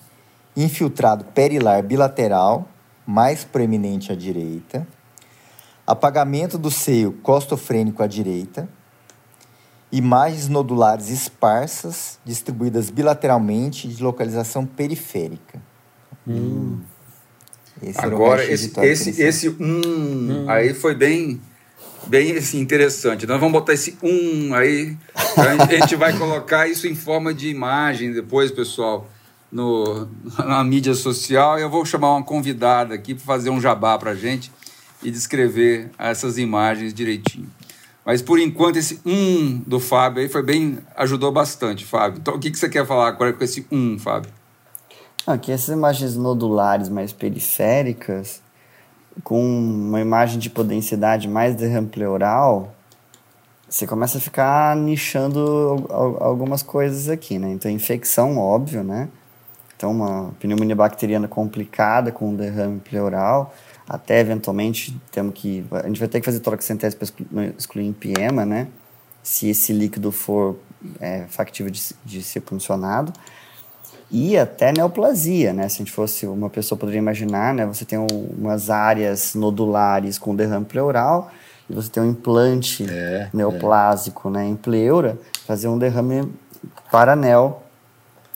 [0.56, 2.67] infiltrado perilar bilateral,
[3.08, 4.86] mais proeminente à direita,
[5.89, 8.69] apagamento do seio costofrênico à direita,
[9.91, 15.60] imagens nodulares esparsas, distribuídas bilateralmente de localização periférica.
[16.28, 16.78] Hum.
[17.82, 20.45] Esse Agora, esse, esse, esse um, hum.
[20.47, 21.41] aí foi bem,
[22.06, 23.25] bem assim, interessante.
[23.25, 24.95] Nós vamos botar esse um aí,
[25.38, 29.10] a gente vai colocar isso em forma de imagem depois, pessoal,
[29.52, 31.58] no, na mídia social.
[31.58, 34.52] Eu vou chamar uma convidada aqui para fazer um jabá para gente
[35.04, 37.50] e descrever essas imagens direitinho.
[38.06, 42.20] Mas por enquanto esse um do Fábio aí foi bem ajudou bastante, Fábio.
[42.20, 44.32] Então o que, que você quer falar agora com esse um, Fábio?
[45.28, 48.42] Aqui essas imagens nodulares mais periféricas,
[49.24, 52.74] com uma imagem de potencialidade mais derrame pleural,
[53.70, 55.86] você começa a ficar nichando
[56.20, 57.52] algumas coisas aqui, né?
[57.52, 59.10] Então, infecção, óbvio, né?
[59.78, 63.54] Então, uma pneumonia bacteriana complicada com derrame pleural,
[63.89, 67.08] até eventualmente temos que a gente vai ter que fazer toracocentese para
[67.58, 68.67] excluir empiema, né?
[69.23, 70.58] Se esse líquido for
[70.99, 73.12] é, factível de, de ser funcionado
[74.12, 75.67] e até neoplasia, né?
[75.67, 77.65] Se a gente fosse uma pessoa poderia imaginar, né?
[77.65, 81.32] Você tem um, umas áreas nodulares com derrame pleural
[81.67, 84.32] e você tem um implante é, neoplásico, é.
[84.32, 84.45] né?
[84.45, 86.32] Em pleura, fazer um derrame
[86.91, 87.63] paranel,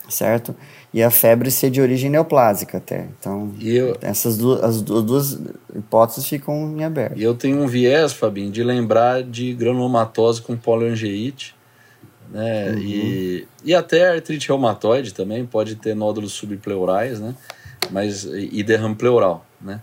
[0.08, 0.54] certo?
[0.94, 3.08] E a febre ser de origem neoplásica até.
[3.18, 5.40] Então, eu, essas duas, as duas
[5.74, 7.18] hipóteses ficam em aberto.
[7.18, 11.52] E eu tenho um viés, Fabinho, de lembrar de granulomatose com poliangeite,
[12.30, 12.70] né?
[12.70, 12.78] Uhum.
[12.78, 17.34] E, e até artrite reumatoide também, pode ter nódulos subpleurais, né?
[17.90, 19.80] Mas, e derrame pleural, né?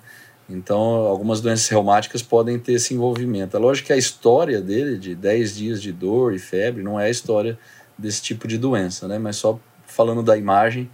[0.50, 3.58] Então, algumas doenças reumáticas podem ter esse envolvimento.
[3.58, 7.08] É lógico que a história dele, de 10 dias de dor e febre, não é
[7.08, 7.60] a história
[7.98, 9.20] desse tipo de doença, né?
[9.20, 10.90] Mas só falando da imagem,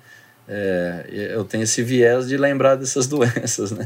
[0.47, 3.85] é, eu tenho esse viés de lembrar dessas doenças, né?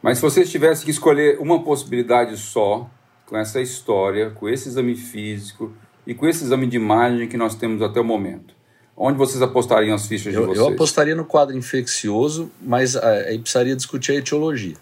[0.00, 2.88] Mas se vocês tivessem que escolher uma possibilidade só,
[3.26, 5.72] com essa história, com esse exame físico
[6.06, 8.54] e com esse exame de imagem que nós temos até o momento,
[8.96, 10.66] onde vocês apostariam as fichas eu, de vocês?
[10.66, 14.76] Eu apostaria no quadro infeccioso, mas é, aí precisaria discutir a etiologia.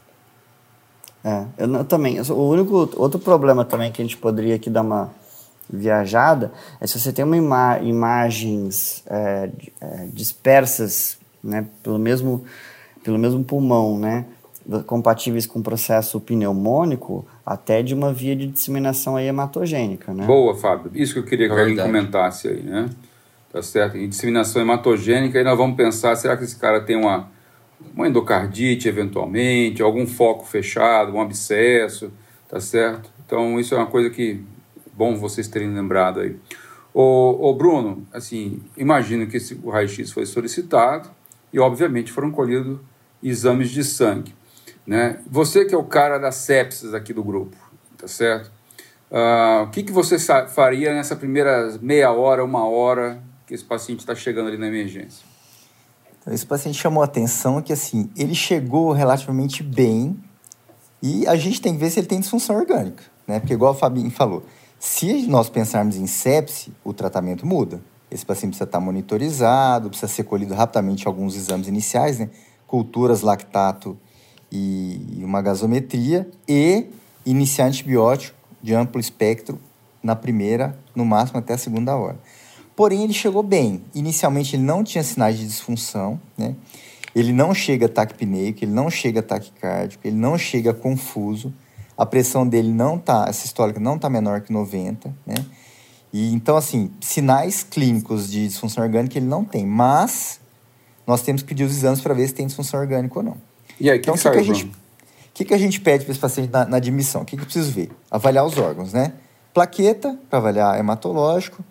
[1.25, 2.21] É, eu, também.
[2.21, 5.13] O único outro problema também que a gente poderia aqui dar uma
[5.69, 9.51] viajada é se você tem uma ima imagens é,
[9.81, 12.45] é, dispersas né, pelo, mesmo,
[13.03, 14.25] pelo mesmo pulmão, né,
[14.87, 20.13] compatíveis com o processo pneumônico, até de uma via de disseminação hematogênica.
[20.13, 20.27] Né?
[20.27, 20.91] Boa, Fábio.
[20.95, 22.63] Isso que eu queria que alguém comentasse aí.
[22.63, 22.91] Né?
[23.57, 23.97] tá certo?
[23.97, 27.31] Em disseminação hematogênica, e nós vamos pensar, será que esse cara tem uma,
[27.95, 32.13] uma endocardite, eventualmente, algum foco fechado, um abscesso,
[32.51, 33.11] tá certo?
[33.25, 34.43] Então, isso é uma coisa que
[34.97, 36.37] bom vocês terem lembrado aí.
[36.93, 41.11] Ô Bruno, assim, imagino que esse, o raio-x foi solicitado
[41.53, 42.79] e, obviamente, foram colhidos
[43.23, 44.35] exames de sangue.
[44.87, 45.21] Né?
[45.31, 47.55] Você que é o cara da sepsis aqui do grupo,
[47.99, 48.51] tá certo?
[49.11, 54.01] Uh, o que, que você faria nessa primeira meia hora, uma hora que esse paciente
[54.01, 55.25] está chegando ali na emergência?
[56.21, 60.19] Então, esse paciente chamou a atenção que assim ele chegou relativamente bem
[61.03, 63.39] e a gente tem que ver se ele tem disfunção orgânica, né?
[63.39, 64.45] Porque igual o Fabinho falou,
[64.79, 67.81] se nós pensarmos em sepse, o tratamento muda.
[68.11, 72.31] Esse paciente precisa estar monitorizado, precisa ser colhido rapidamente alguns exames iniciais, né?
[72.67, 73.99] Culturas, lactato
[74.51, 76.87] e uma gasometria e
[77.25, 79.61] iniciar antibiótico de amplo espectro
[80.03, 82.19] na primeira, no máximo até a segunda hora.
[82.77, 83.83] Porém, ele chegou bem.
[83.95, 86.55] Inicialmente, ele não tinha sinais de disfunção, né?
[87.15, 91.53] Ele não chega taquipneico, ele não chega taquicárdico, ele não chega confuso.
[91.97, 95.35] A pressão dele não tá, essa histórica não tá menor que 90, né?
[96.13, 100.41] E então assim, sinais clínicos de disfunção orgânica ele não tem, mas
[101.07, 103.37] nós temos que pedir os exames para ver se tem disfunção orgânica ou não.
[103.81, 104.73] E aí, então, que, que, que a gente
[105.37, 107.21] que, que a gente pede para esse paciente na, na admissão?
[107.21, 107.91] O que, que eu preciso ver?
[108.11, 109.13] Avaliar os órgãos, né?
[109.53, 111.63] Plaqueta, para avaliar hematológico,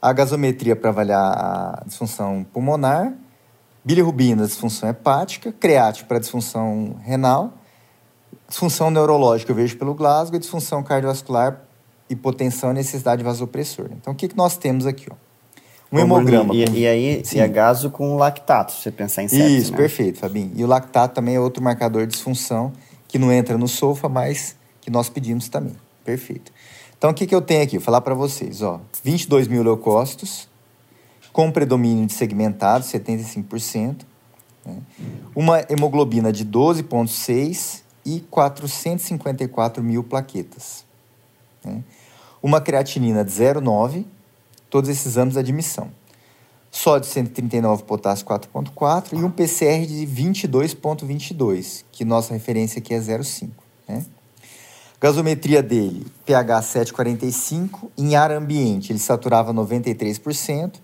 [0.00, 3.14] a gasometria para avaliar a disfunção pulmonar,
[3.82, 7.54] bilirrubina, disfunção hepática, creático para disfunção renal,
[8.48, 11.60] disfunção neurológica eu vejo pelo Glasgow, e disfunção cardiovascular,
[12.08, 13.88] hipotensão e necessidade de vasopressor.
[13.92, 15.06] Então, o que, que nós temos aqui?
[15.10, 15.14] Ó?
[15.92, 16.54] Um hemograma.
[16.54, 16.74] E, com...
[16.74, 17.38] e aí, Sim.
[17.38, 19.76] e a gaso com lactato, se você pensar em sepsis, Isso, né?
[19.76, 20.50] perfeito, Fabinho.
[20.56, 22.72] E o lactato também é outro marcador de disfunção
[23.06, 25.76] que não entra no SOFA, mas que nós pedimos também.
[26.04, 26.52] Perfeito.
[26.98, 27.78] Então, o que, que eu tenho aqui?
[27.78, 28.60] Vou falar para vocês.
[28.60, 30.48] Ó, 22 mil leucócitos,
[31.32, 33.98] com predomínio de segmentado, 75%.
[34.66, 34.76] Né?
[35.34, 40.84] Uma hemoglobina de 12,6 e 454 mil plaquetas.
[41.64, 41.82] Né?
[42.42, 44.04] Uma creatinina de 0,9,
[44.68, 45.90] todos esses exames de admissão
[46.74, 53.50] sódio 139, potássio 4.4 e um PCR de 22.22, que nossa referência aqui é 0,5.
[53.88, 54.04] Né?
[55.00, 60.74] Gasometria dele, pH 7,45, em ar ambiente ele saturava 93%,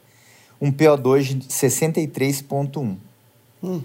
[0.60, 2.96] um PO2 de 63,1.
[3.62, 3.82] Hum.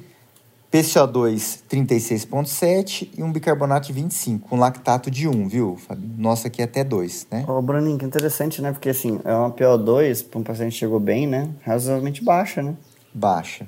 [0.76, 6.10] PCO2 36,7 e um bicarbonato de 25, com lactato de 1, viu, Fábio?
[6.18, 7.46] Nossa, aqui é até 2, né?
[7.48, 8.74] Ô, Bruninho, que interessante, né?
[8.74, 11.50] Porque assim, é uma PO2, para um paciente que chegou bem, né?
[11.64, 12.76] Razoavelmente baixa, né?
[13.14, 13.66] Baixa.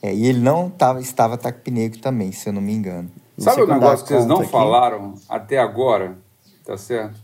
[0.00, 3.10] É, e ele não tava, estava taquipneico também, se eu não me engano.
[3.36, 4.50] Sabe o negócio que vocês não aqui?
[4.50, 6.16] falaram até agora,
[6.64, 7.20] tá certo?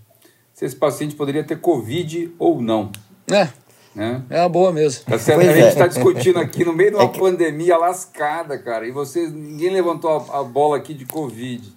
[0.52, 2.92] Se esse paciente poderia ter Covid ou não.
[3.32, 3.48] É.
[3.94, 4.22] Né?
[4.28, 5.04] É uma boa mesmo.
[5.04, 5.40] Tá certo?
[5.40, 5.88] a gente está é.
[5.88, 7.18] discutindo aqui no meio de uma é que...
[7.18, 8.86] pandemia lascada, cara.
[8.86, 11.72] E vocês, ninguém levantou a, a bola aqui de Covid.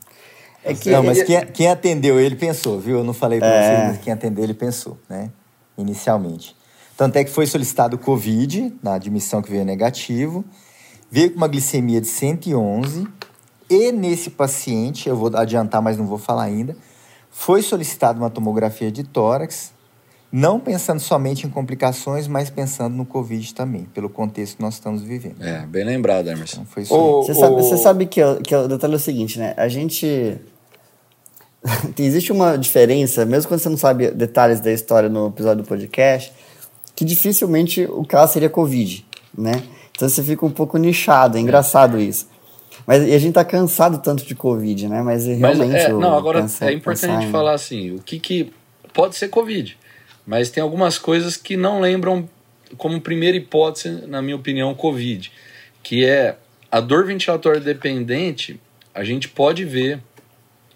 [0.63, 2.97] É que não, mas quem, quem, atendeu ele pensou, viu?
[2.97, 3.75] Eu não falei para é...
[3.75, 5.29] vocês, mas quem atendeu ele pensou, né?
[5.77, 6.55] Inicialmente.
[6.97, 10.43] Tanto é que foi solicitado Covid, na admissão que veio negativo,
[11.11, 13.07] veio com uma glicemia de 111,
[13.69, 16.75] e nesse paciente, eu vou adiantar, mas não vou falar ainda,
[17.29, 19.71] foi solicitada uma tomografia de tórax,
[20.31, 25.01] não pensando somente em complicações, mas pensando no Covid também, pelo contexto que nós estamos
[25.01, 25.41] vivendo.
[25.41, 26.61] É, bem lembrado, Emerson.
[26.61, 29.53] Então, foi você, sabe, você sabe que, que o detalhe é o seguinte, né?
[29.55, 30.37] A gente.
[31.97, 36.31] Existe uma diferença, mesmo quando você não sabe detalhes da história no episódio do podcast,
[36.95, 39.05] que dificilmente o caso seria Covid,
[39.37, 39.63] né?
[39.91, 42.27] Então você fica um pouco nichado, é engraçado isso.
[42.85, 45.01] Mas a gente tá cansado tanto de Covid, né?
[45.01, 45.71] Mas realmente.
[45.71, 48.53] Mas, é, não, agora é importante a gente falar assim: o que, que
[48.93, 49.77] pode ser Covid?
[50.27, 52.29] Mas tem algumas coisas que não lembram
[52.77, 55.31] como primeira hipótese, na minha opinião, Covid,
[55.81, 56.35] que é
[56.69, 58.59] a dor ventilatória dependente,
[58.93, 60.01] a gente pode ver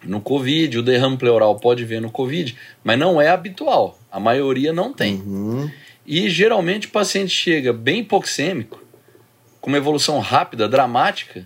[0.02, 4.00] no Covid, o derrame pleural pode ver no Covid, mas não é habitual.
[4.10, 5.16] A maioria não tem.
[5.16, 5.70] Uhum.
[6.08, 8.82] E geralmente o paciente chega bem hipoxêmico,
[9.60, 11.46] com uma evolução rápida, dramática,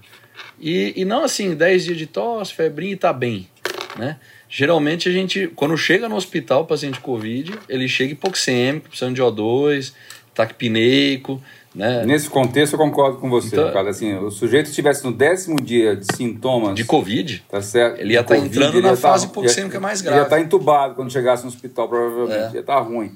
[0.60, 3.50] e, e não assim, 10 dias de tosse, febrinha e tá bem.
[3.98, 4.18] Né?
[4.58, 9.22] Geralmente a gente, quando chega no hospital o paciente Covid, ele chega hipoxêmico, precisando de
[9.22, 9.92] O2,
[10.34, 11.42] taquipneico,
[11.76, 12.06] né?
[12.06, 13.90] Nesse contexto eu concordo com você, então, cara.
[13.90, 16.74] Assim, o sujeito estivesse no décimo dia de sintomas...
[16.74, 17.44] De Covid?
[17.52, 18.00] Tá certo.
[18.00, 20.16] Ele ia estar tá entrando na fase tá, hipoxêmica mais grave.
[20.16, 22.54] Ele ia estar tá entubado quando chegasse no hospital, provavelmente.
[22.54, 22.56] É.
[22.56, 23.12] Ia estar tá ruim.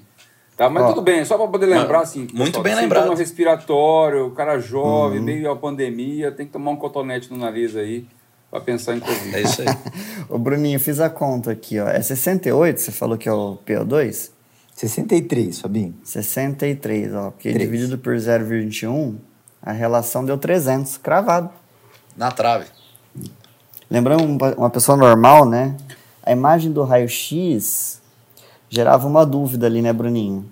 [0.57, 2.27] Tá, mas Ó, tudo bem, só para poder lembrar, assim.
[2.33, 3.13] Muito bem lembrado.
[3.13, 5.25] respiratório, o cara jovem, uhum.
[5.25, 8.05] meio à pandemia, tem que tomar um cotonete no nariz aí
[8.49, 9.35] para pensar em Covid.
[9.35, 9.67] É isso aí.
[10.29, 11.87] Ô Bruninho, fiz a conta aqui, ó.
[11.87, 14.31] É 68, você falou que é o PO2?
[14.75, 15.95] 63, Fabinho.
[16.03, 17.31] 63, ó.
[17.31, 17.69] Porque Três.
[17.69, 19.15] dividido por 0,21,
[19.61, 21.49] a relação deu 300, cravado.
[22.15, 22.65] Na trave.
[23.89, 25.75] Lembrando uma- uma pessoa normal, né?
[26.23, 28.01] A imagem do raio-x
[28.69, 30.45] gerava uma dúvida ali, né, Bruninho?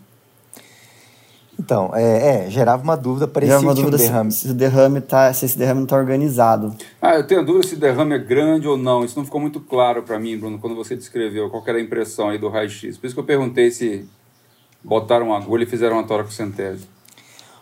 [1.60, 4.32] Então, é, é, gerava uma dúvida, parecia Gerava uma que tinha um dúvida se- derrame.
[4.32, 6.76] se, o derrame tá, se esse derrame não está organizado.
[7.02, 9.04] Ah, eu tenho dúvida se o derrame é grande ou não.
[9.04, 12.30] Isso não ficou muito claro para mim, Bruno, quando você descreveu qual era a impressão
[12.30, 12.98] aí do raio-x.
[12.98, 14.08] Por isso que eu perguntei se
[14.84, 16.88] botaram uma agulha e fizeram uma toracocentese.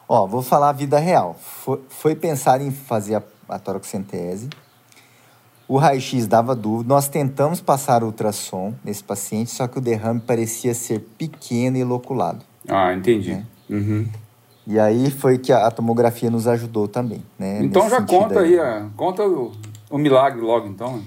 [0.08, 1.36] Ó, vou falar a vida real.
[1.40, 4.50] Foi, foi pensar em fazer a, a toracocentese.
[5.68, 6.90] O raio-x dava dúvida.
[6.94, 11.84] Nós tentamos passar o ultrassom nesse paciente, só que o derrame parecia ser pequeno e
[11.84, 12.44] loculado.
[12.68, 13.32] Ah, entendi.
[13.32, 13.55] É.
[13.69, 14.08] Uhum.
[14.67, 17.60] E aí foi que a, a tomografia nos ajudou também, né?
[17.63, 19.51] Então nesse já conta aí, a- conta o,
[19.89, 21.01] o milagre logo, então.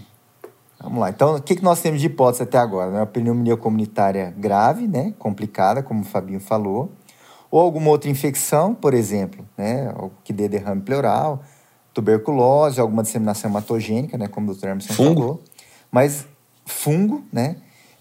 [0.81, 1.11] Vamos lá.
[1.11, 2.91] Então, o que, que nós temos de hipótese até agora?
[2.93, 3.01] Né?
[3.01, 5.13] Uma pneumonia comunitária grave, né?
[5.19, 6.93] complicada, como o Fabinho falou,
[7.51, 9.93] ou alguma outra infecção, por exemplo, né?
[9.99, 11.43] o que dê derrame pleural,
[11.93, 14.29] tuberculose, alguma disseminação hematogênica, né?
[14.29, 14.67] como o Dr.
[14.69, 15.21] Emerson Fungo.
[15.21, 15.43] falou.
[15.91, 16.25] Mas
[16.65, 17.57] fungo, né?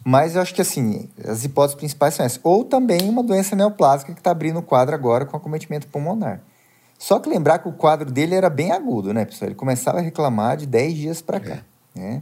[0.10, 2.40] Mas eu acho que assim, as hipóteses principais são essas.
[2.42, 6.40] Ou também uma doença neoplásica que está abrindo o quadro agora com acometimento pulmonar.
[6.98, 9.50] Só que lembrar que o quadro dele era bem agudo, né, pessoal?
[9.50, 11.58] Ele começava a reclamar de 10 dias para cá,
[11.94, 12.22] né?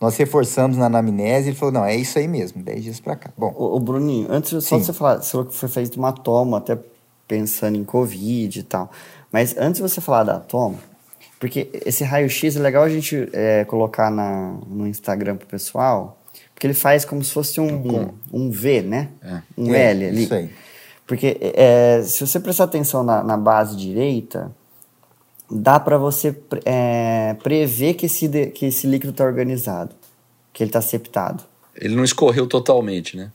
[0.00, 3.14] Nós reforçamos na anamnese e ele falou, não, é isso aí mesmo, 10 dias para
[3.14, 3.30] cá.
[3.36, 4.78] Bom, ô, Bruninho, antes só Sim.
[4.78, 6.78] de você falar, você falou que foi feito uma toma, até
[7.26, 8.90] pensando em Covid e tal.
[9.30, 10.78] Mas antes de você falar da toma,
[11.38, 16.16] porque esse raio-x é legal a gente é, colocar na, no Instagram pro pessoal,
[16.58, 19.10] porque ele faz como se fosse um, um V, né?
[19.22, 19.42] É.
[19.56, 20.24] Um É, L ali.
[20.24, 20.50] isso aí.
[21.06, 24.50] Porque é, se você prestar atenção na, na base direita,
[25.48, 29.94] dá para você é, prever que esse, de- que esse líquido está organizado,
[30.52, 31.44] que ele está septado.
[31.76, 33.30] Ele não escorreu totalmente, né?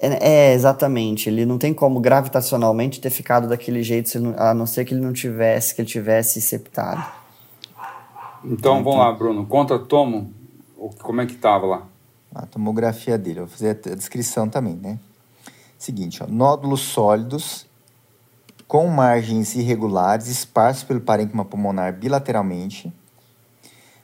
[0.00, 1.28] É, é, exatamente.
[1.28, 5.12] Ele não tem como gravitacionalmente ter ficado daquele jeito, a não ser que ele não
[5.12, 7.04] tivesse, que ele tivesse septado.
[8.44, 9.46] Então vamos lá, Bruno.
[9.46, 10.32] Conta, Tomo,
[11.00, 11.89] como é que tava lá.
[12.34, 14.98] A tomografia dele, vou fazer a descrição também, né?
[15.78, 17.66] Seguinte, ó, nódulos sólidos
[18.68, 22.92] com margens irregulares, esparsos pelo parênquima pulmonar bilateralmente,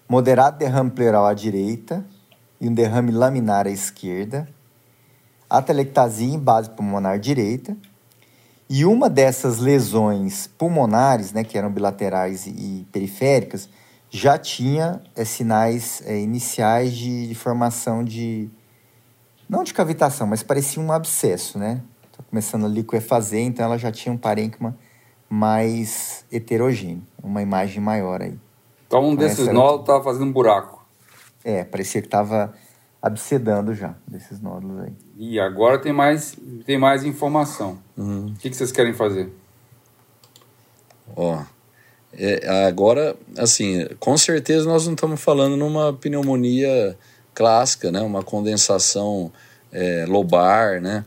[0.09, 2.05] moderado derrame pleural à direita
[2.61, 4.49] e um derrame laminar à esquerda,
[5.49, 7.77] atelectasia em base pulmonar direita,
[8.69, 13.69] e uma dessas lesões pulmonares, né, que eram bilaterais e periféricas,
[14.17, 18.49] já tinha eh, sinais eh, iniciais de, de formação de.
[19.49, 21.83] Não de cavitação, mas parecia um abscesso, né?
[22.17, 24.77] Tá começando a liquefazer, então ela já tinha um parênquima
[25.29, 28.39] mais heterogêneo, uma imagem maior aí.
[28.87, 30.85] Então um Essa desses nódulos tava fazendo um buraco.
[31.45, 32.55] É, parecia que estava
[33.01, 34.93] abscedando já, desses nódulos aí.
[35.17, 37.79] E agora tem mais, tem mais informação.
[37.97, 38.29] Uhum.
[38.29, 39.31] O que, que vocês querem fazer?
[41.15, 41.43] Ó,
[42.19, 46.97] é, agora, assim, com certeza nós não estamos falando numa pneumonia
[47.35, 48.01] clássica, né?
[48.01, 49.31] Uma condensação
[49.71, 51.05] é, lobar, né?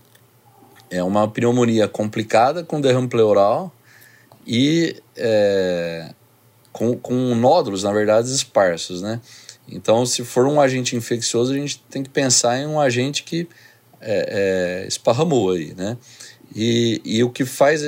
[0.91, 3.73] É uma pneumonia complicada com derrame pleural
[4.45, 6.13] e é,
[6.71, 9.19] com, com nódulos, na verdade, esparsos, né?
[9.67, 13.47] Então, se for um agente infeccioso, a gente tem que pensar em um agente que
[14.01, 15.97] é, é, esparramou aí, né?
[16.55, 17.81] E, e o que faz...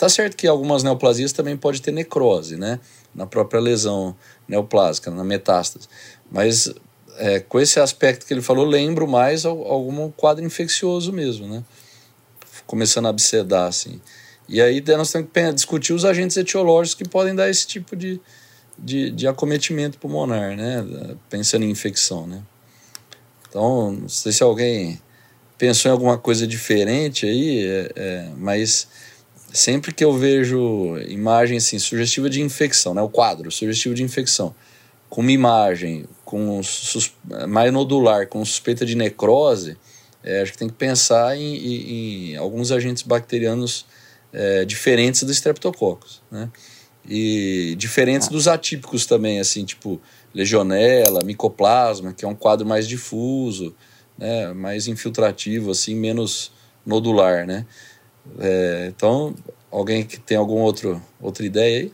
[0.00, 2.80] Tá certo que algumas neoplasias também pode ter necrose, né?
[3.14, 4.16] Na própria lesão
[4.48, 5.86] neoplásica, na metástase.
[6.32, 6.72] Mas
[7.18, 11.62] é, com esse aspecto que ele falou, lembro mais al- algum quadro infeccioso mesmo, né?
[12.66, 14.00] Começando a abscedar, assim.
[14.48, 18.18] E aí nós temos que discutir os agentes etiológicos que podem dar esse tipo de,
[18.78, 20.82] de, de acometimento pulmonar, né?
[21.28, 22.42] Pensando em infecção, né?
[23.46, 24.98] Então, não sei se alguém
[25.58, 28.88] pensou em alguma coisa diferente aí, é, é, mas
[29.52, 33.02] sempre que eu vejo imagem assim, sugestiva de infecção, né?
[33.02, 34.54] O quadro sugestivo de infecção,
[35.08, 37.12] com uma imagem com sus,
[37.48, 39.76] mais nodular, com suspeita de necrose,
[40.22, 43.86] é, acho que tem que pensar em, em- em alguns agentes bacterianos
[44.32, 46.48] é, diferentes dos streptococcus, né?
[47.08, 50.00] E diferentes dos atípicos também, assim, tipo
[50.32, 53.74] legionela, micoplasma, que é um quadro mais difuso,
[54.16, 54.52] né?
[54.52, 56.52] Mais infiltrativo, assim, menos
[56.86, 57.66] nodular, né?
[58.38, 59.34] É, então,
[59.70, 61.92] alguém que tem alguma outro, outra ideia aí?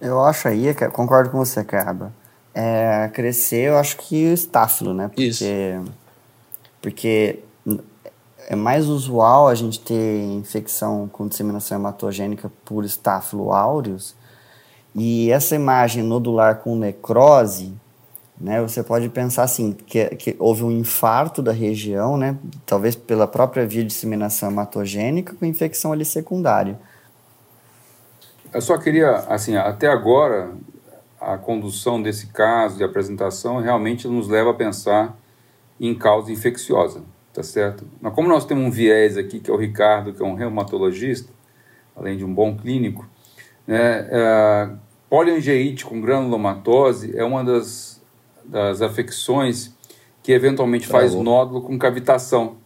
[0.00, 2.12] Eu acho aí, concordo com você, Caraba.
[2.54, 5.08] É, crescer, eu acho que o estáfilo, né?
[5.08, 5.44] Porque, Isso.
[6.80, 7.40] Porque
[8.48, 14.16] é mais usual a gente ter infecção com disseminação hematogênica por estáfilo aureus.
[14.94, 17.72] E essa imagem nodular com necrose
[18.40, 18.62] né?
[18.62, 22.38] Você pode pensar assim, que, que houve um infarto da região, né?
[22.64, 26.78] Talvez pela própria via de disseminação hematogênica com infecção ali secundária.
[28.52, 30.52] Eu só queria, assim, até agora,
[31.20, 35.16] a condução desse caso de apresentação realmente nos leva a pensar
[35.78, 37.86] em causa infecciosa, tá certo?
[38.00, 41.32] Mas como nós temos um viés aqui, que é o Ricardo, que é um reumatologista,
[41.94, 43.08] além de um bom clínico,
[43.66, 44.70] né, é,
[45.84, 47.99] com granulomatose é uma das,
[48.50, 49.74] das afecções
[50.22, 52.56] que eventualmente faz nódulo com cavitação.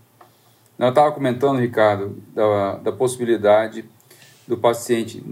[0.78, 3.84] Eu estava comentando, Ricardo, da, da possibilidade
[4.46, 5.22] do paciente.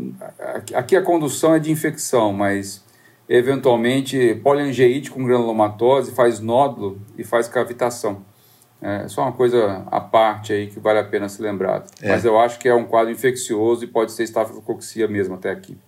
[0.75, 2.85] Aqui a condução é de infecção, mas
[3.29, 8.25] eventualmente poliangeite com granulomatose faz nódulo e faz cavitação.
[8.81, 11.91] É só uma coisa à parte aí que vale a pena ser lembrado.
[12.01, 12.09] É.
[12.09, 15.79] Mas eu acho que é um quadro infeccioso e pode ser estafilococcia mesmo até aqui.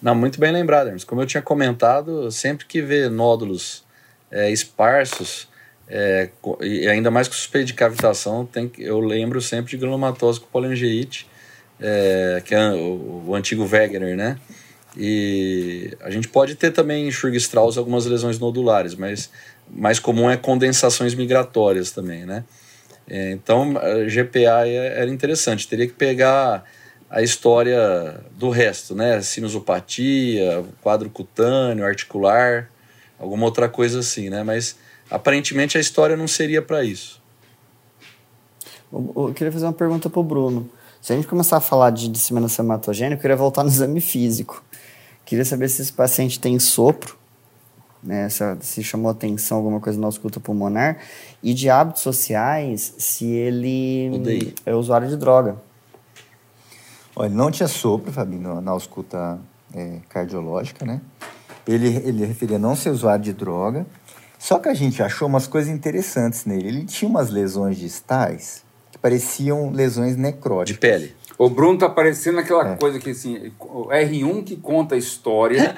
[0.00, 1.04] Não, muito bem lembrado, Hermes.
[1.04, 3.84] Como eu tinha comentado, sempre que vê nódulos
[4.32, 5.46] é, esparsos,
[5.88, 6.30] é,
[6.62, 11.26] e ainda mais com suspeita de cavitação, tem, eu lembro sempre de granulomatose com poliangeite,
[11.78, 14.38] é, que é o, o, antigo Wegener, né?
[14.96, 19.30] E a gente pode ter também em Schurg-Strauss algumas lesões nodulares, mas
[19.68, 22.44] mais comum é condensações migratórias também, né?
[23.08, 23.74] É, então,
[24.08, 26.64] GPA é, era interessante, teria que pegar
[27.10, 29.20] a história do resto, né?
[29.20, 32.70] Sinusopatia, quadro cutâneo, articular,
[33.22, 34.42] alguma outra coisa assim, né?
[34.42, 34.76] Mas
[35.10, 37.22] aparentemente a história não seria para isso.
[38.92, 40.68] Eu queria fazer uma pergunta para o Bruno.
[41.00, 44.62] Se a gente começar a falar de disseminação hematogênica, eu queria voltar no exame físico.
[45.24, 47.16] Queria saber se esse paciente tem sopro,
[48.02, 50.98] né, se, se chamou atenção alguma coisa na ausculta pulmonar,
[51.42, 54.54] e de hábitos sociais, se ele Odeio.
[54.66, 55.56] é usuário de droga.
[57.14, 59.38] Olha, não tinha sopro, Fabinho, na ausculta
[59.74, 61.00] é, cardiológica, né?
[61.66, 63.86] Ele, ele referia não ser usuário de droga,
[64.38, 66.68] só que a gente achou umas coisas interessantes nele.
[66.68, 70.74] Ele tinha umas lesões distais que pareciam lesões necróticas.
[70.74, 71.14] De pele.
[71.38, 72.76] O Bruno tá parecendo aquela é.
[72.76, 75.76] coisa que assim, o R1 que conta a história,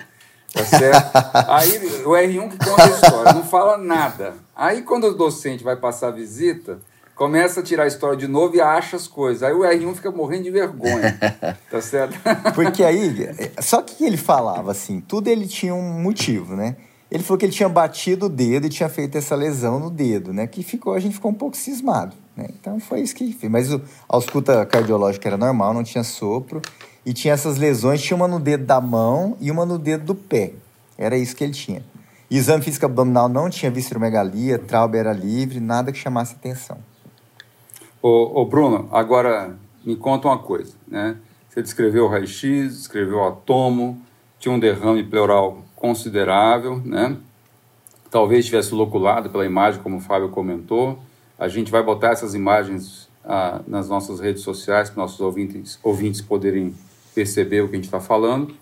[0.53, 1.11] tá certo?
[1.49, 4.35] Aí o R1 que conta a história, não fala nada.
[4.57, 6.80] Aí quando o docente vai passar a visita,
[7.15, 9.43] começa a tirar a história de novo e acha as coisas.
[9.43, 11.19] Aí o R1 fica morrendo de vergonha,
[11.71, 12.19] tá certo?
[12.55, 13.29] Porque aí,
[13.61, 16.77] só que ele falava assim, tudo ele tinha um motivo, né?
[17.11, 20.33] Ele falou que ele tinha batido o dedo e tinha feito essa lesão no dedo,
[20.33, 20.47] né?
[20.47, 22.49] Que ficou, a gente ficou um pouco cismado, né?
[22.59, 23.53] Então foi isso que ele fez.
[23.53, 23.77] Mas o,
[24.09, 26.61] a ausculta cardiológica era normal, não tinha sopro.
[27.07, 30.15] E tinha essas lesões, tinha uma no dedo da mão e uma no dedo do
[30.15, 30.55] pé.
[30.97, 31.85] Era isso que ele tinha.
[32.31, 36.79] Exame físico abdominal não tinha visceromegalia, trauma era livre, nada que chamasse atenção.
[38.07, 41.16] Ô, ô, Bruno, agora me conta uma coisa, né?
[41.48, 43.98] Você descreveu o raio-x, descreveu o atomo,
[44.38, 47.16] tinha um derrame pleural considerável, né?
[48.11, 50.98] Talvez tivesse loculado pela imagem, como o Fábio comentou.
[51.38, 56.20] A gente vai botar essas imagens ah, nas nossas redes sociais para nossos ouvintes, ouvintes
[56.20, 56.74] poderem
[57.14, 58.55] perceber o que a gente está falando.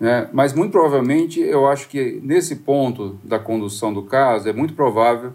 [0.00, 0.28] Né?
[0.32, 5.34] Mas muito provavelmente, eu acho que nesse ponto da condução do caso, é muito provável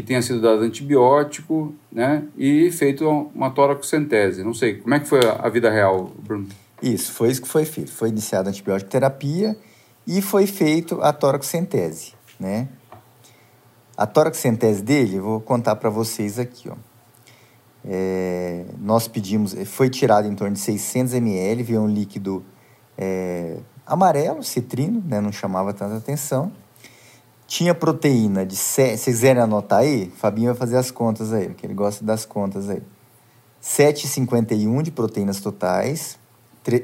[0.00, 4.42] que tenha sido dado antibiótico né, e feito uma toracocentese.
[4.42, 6.48] Não sei, como é que foi a vida real, Bruno?
[6.82, 7.92] Isso, foi isso que foi feito.
[7.92, 9.54] Foi iniciada a antibiótico terapia
[10.06, 12.68] e foi feito a toracocentese, né?
[13.96, 16.76] A toracocentese dele, vou contar para vocês aqui, ó.
[17.84, 22.44] É, nós pedimos, foi tirado em torno de 600 ml, veio um líquido
[22.96, 25.20] é, amarelo, citrino, né?
[25.20, 26.52] Não chamava tanta atenção
[27.50, 28.54] tinha proteína de.
[28.54, 32.24] Se vocês quiserem anotar aí, Fabinho vai fazer as contas aí, porque ele gosta das
[32.24, 32.80] contas aí.
[33.60, 36.16] 7,51 de proteínas totais.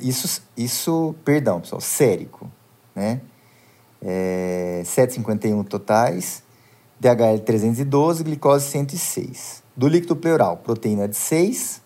[0.03, 2.51] Isso, isso, perdão, pessoal, sérico,
[2.97, 3.21] né?
[4.03, 6.43] É, 7,51 totais.
[6.99, 9.63] DHL 312, glicose 106.
[9.77, 11.81] Do líquido pleural, proteína de 6,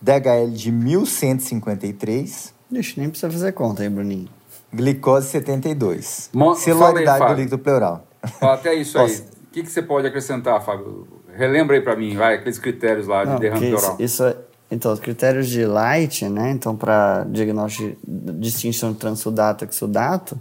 [0.00, 2.54] DHL de 1153.
[2.70, 4.39] Deixa, nem precisa fazer conta aí, Bruninho.
[4.72, 6.30] Glicose 72.
[6.32, 8.06] Mo Celularidade do líquido pleural.
[8.40, 9.22] Até isso aí.
[9.50, 11.08] O que, que você pode acrescentar, Fábio?
[11.34, 13.96] Relembra aí para mim, vai, aqueles critérios lá de Não, derrame pleural.
[13.98, 14.36] Isso, é,
[14.70, 16.52] então, os critérios de Light, né?
[16.52, 20.40] Então, para diagnóstico de distinção de transudato e exudato,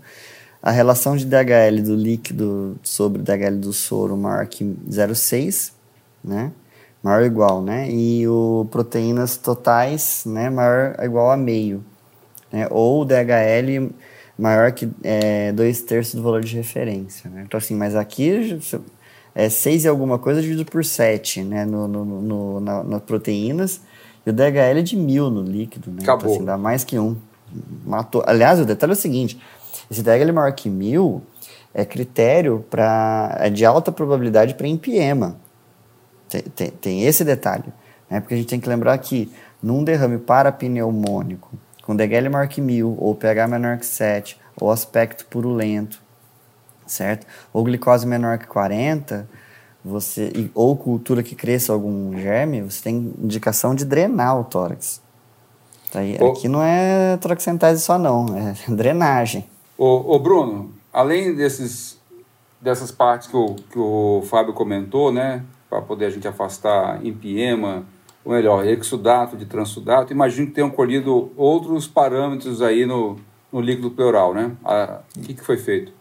[0.62, 5.72] a relação de DHL do líquido sobre DHL do soro maior que 0,6,
[6.24, 6.52] né?
[7.02, 7.90] Maior ou igual, né?
[7.90, 10.52] E o proteínas totais, né?
[10.52, 11.84] Maior ou igual a meio.
[12.52, 12.68] Né?
[12.70, 13.90] Ou DHL
[14.40, 17.30] maior que é, dois terços do valor de referência.
[17.30, 17.44] Né?
[17.46, 18.60] Então, assim, mas aqui
[19.36, 21.66] é 6 e alguma coisa dividido por 7 né?
[21.66, 23.82] no, no, no na, nas proteínas.
[24.26, 25.92] E o DHL é de mil no líquido.
[25.92, 26.00] Né?
[26.02, 26.26] Acabou.
[26.26, 27.18] Então, assim, dá mais que um.
[27.86, 28.24] Matou.
[28.26, 29.40] Aliás, o detalhe é o seguinte:
[29.90, 31.22] esse DHL maior que mil
[31.74, 35.36] é critério para é de alta probabilidade para empiema.
[36.28, 37.66] Tem, tem, tem, esse detalhe,
[38.10, 38.20] né?
[38.20, 39.32] Porque a gente tem que lembrar que
[39.64, 41.50] num derrame parapneumônico,
[41.90, 46.00] com DGL maior que 1000, ou pH menor que 7, ou aspecto purulento,
[46.86, 47.26] certo?
[47.52, 49.28] Ou glicose menor que 40,
[49.84, 55.02] você ou cultura que cresça algum germe, você tem indicação de drenar o tórax.
[55.92, 59.50] Tá aí, Aqui não é toraxentese só não, é drenagem.
[59.76, 62.00] Ô, ô Bruno, além desses,
[62.62, 67.84] dessas partes que o, que o Fábio comentou, né, para poder a gente afastar empiema,
[68.30, 73.20] ou melhor, exudato de transudato, imagino que tenham colhido outros parâmetros aí no,
[73.52, 74.52] no líquido pleural, né?
[75.18, 75.92] O que, que foi feito?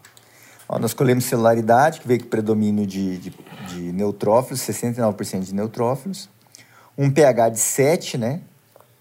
[0.69, 3.35] Ó, nós colhemos celularidade, que veio com predomínio de, de,
[3.69, 6.29] de neutrófilos, 69% de neutrófilos.
[6.99, 8.43] Um pH de 7, né?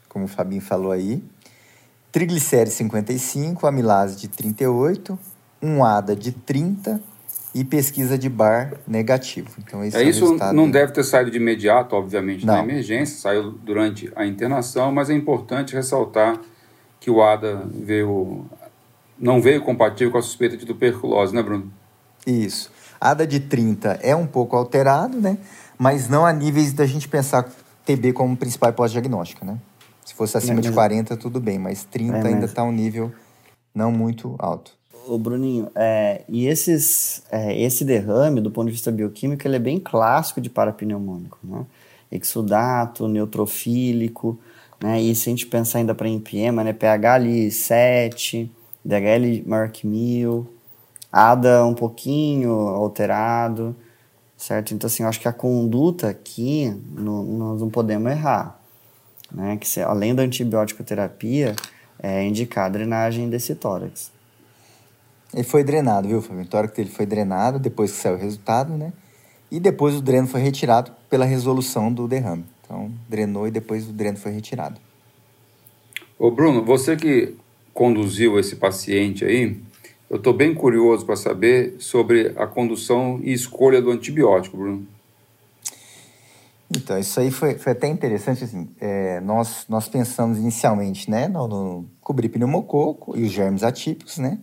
[0.08, 1.22] Como o Fabinho falou aí.
[2.14, 5.20] Triglicérides 55, amilase de 38,
[5.62, 7.02] um ADA de 30
[7.54, 9.50] e pesquisa de bar negativo.
[9.60, 12.56] Então, esse é, é isso não deve ter saído de imediato, obviamente, não.
[12.56, 16.40] na emergência, saiu durante a internação, mas é importante ressaltar
[17.00, 18.46] que o ADA veio
[19.20, 21.72] não veio compatível com a suspeita de tuberculose, né, Bruno?
[22.26, 22.72] Isso.
[23.02, 25.38] ADA de 30 é um pouco alterado, né?
[25.78, 27.50] Mas não a níveis da gente pensar
[27.86, 29.58] TB como principal pós-diagnóstica, né?
[30.06, 33.12] Se fosse acima é de 40, tudo bem, mas 30 é ainda está um nível
[33.74, 34.77] não muito alto.
[35.08, 39.60] Ô Bruninho, é, e esses, é, esse derrame, do ponto de vista bioquímico, ele é
[39.60, 41.66] bem clássico de parapneumônico, né?
[42.12, 44.38] Exudato, neutrofílico,
[44.84, 45.02] né?
[45.02, 46.74] E se a gente pensar ainda para empiema, né?
[46.74, 48.52] pH ali 7,
[48.84, 50.46] DHL maior que 1000,
[51.10, 53.74] ADA um pouquinho alterado,
[54.36, 54.74] certo?
[54.74, 58.60] Então, assim, eu acho que a conduta aqui, no, nós não podemos errar,
[59.32, 59.56] né?
[59.56, 61.56] Que se, além da antibiótico terapia,
[61.98, 64.17] é indicar a drenagem desse tórax.
[65.34, 66.44] Ele foi drenado, viu, Fabio?
[66.44, 68.94] O tórax dele foi drenado depois que saiu o resultado, né?
[69.52, 72.46] E depois o dreno foi retirado pela resolução do derrame.
[72.64, 74.80] Então, drenou e depois o dreno foi retirado.
[76.20, 77.36] Ô Bruno, você que
[77.74, 79.58] conduziu esse paciente aí,
[80.10, 84.88] eu estou bem curioso para saber sobre a condução e escolha do antibiótico, Bruno.
[86.70, 91.48] Então, isso aí foi, foi até interessante, assim, é, nós, nós pensamos inicialmente, né, no,
[91.48, 94.38] no cobrir pneumococo e os germes atípicos, né,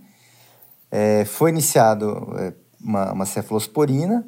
[0.96, 4.24] é, foi iniciado é, uma, uma cefalosporina,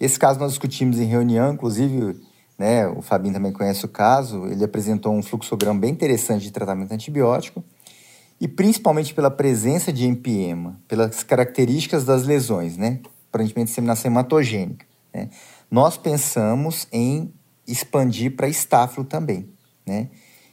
[0.00, 2.20] esse caso nós discutimos em reunião, inclusive,
[2.58, 6.90] né, o Fabinho também conhece o caso, ele apresentou um fluxograma bem interessante de tratamento
[6.90, 7.62] antibiótico,
[8.40, 12.98] e principalmente pela presença de empiema, pelas características das lesões, né?
[13.28, 14.86] Aparentemente disseminação hematogênica.
[15.14, 15.28] Né?
[15.70, 17.32] Nós pensamos em
[17.66, 19.48] expandir para estáfilo também,
[19.86, 20.08] né?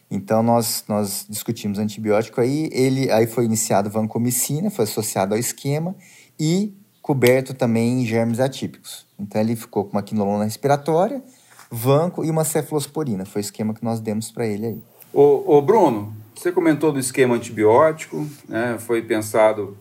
[0.10, 5.96] Então nós, nós discutimos antibiótico aí, ele aí foi iniciado vancomicina, foi associado ao esquema
[6.40, 9.06] e coberto também em germes atípicos.
[9.20, 11.24] Então ele ficou com uma quinolona respiratória,
[11.72, 14.84] vanco e uma cefalosporina, foi o esquema que nós demos para ele aí.
[15.14, 18.78] Ô, ô Bruno, você comentou do esquema antibiótico, né?
[18.80, 19.78] foi pensado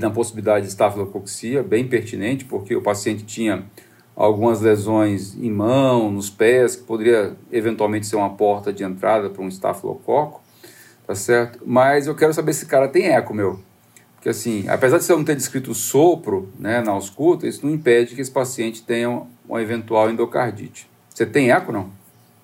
[0.00, 3.64] na possibilidade de estafilococcia, bem pertinente, porque o paciente tinha
[4.16, 9.42] algumas lesões em mão, nos pés, que poderia eventualmente ser uma porta de entrada para
[9.42, 10.42] um estafilococo,
[11.06, 11.60] tá certo?
[11.66, 13.58] Mas eu quero saber se esse cara tem eco, meu.
[14.14, 18.14] Porque assim, apesar de você não ter descrito sopro né, na ausculta, isso não impede
[18.14, 20.88] que esse paciente tenha uma eventual endocardite.
[21.10, 21.90] Você tem eco, não?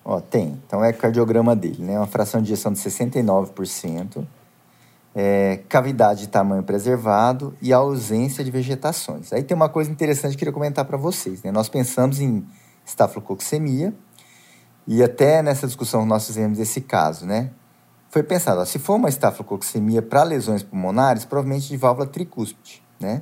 [0.03, 0.59] Ó, tem.
[0.65, 1.97] Então é cardiograma dele, né?
[1.97, 4.23] Uma fração de ejeção de 69%,
[5.13, 9.31] é, cavidade de tamanho preservado e ausência de vegetações.
[9.33, 11.51] Aí tem uma coisa interessante que eu queria comentar para vocês, né?
[11.51, 12.45] Nós pensamos em
[12.85, 13.93] estafilococcemia
[14.87, 17.51] e até nessa discussão nós fizemos esse caso, né?
[18.09, 23.21] Foi pensado, ó, se for uma estafilococcemia para lesões pulmonares, provavelmente de válvula tricúspide, né?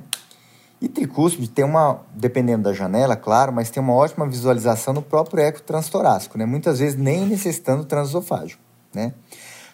[0.80, 5.42] E tricúspide tem uma, dependendo da janela, claro, mas tem uma ótima visualização no próprio
[5.44, 6.46] eco transtorácico, né?
[6.46, 8.62] Muitas vezes nem necessitando transesofágico,
[8.92, 9.12] né?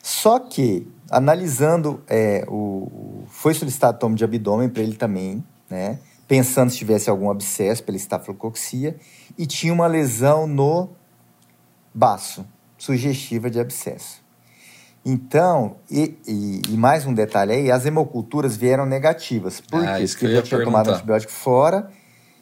[0.03, 5.98] Só que, analisando, é, o, foi solicitado tomo de abdômen para ele também, né?
[6.28, 8.96] Pensando se tivesse algum abscesso pela estafilococcia
[9.38, 10.90] e tinha uma lesão no
[11.94, 12.44] baço,
[12.76, 14.24] sugestiva de abscesso.
[15.04, 19.61] Então, e, e, e, mais um detalhe aí, as hemoculturas vieram negativas.
[19.61, 20.07] Por ah, quê?
[20.09, 20.82] Porque ele já tinha perguntar.
[20.82, 21.88] tomado antibiótico fora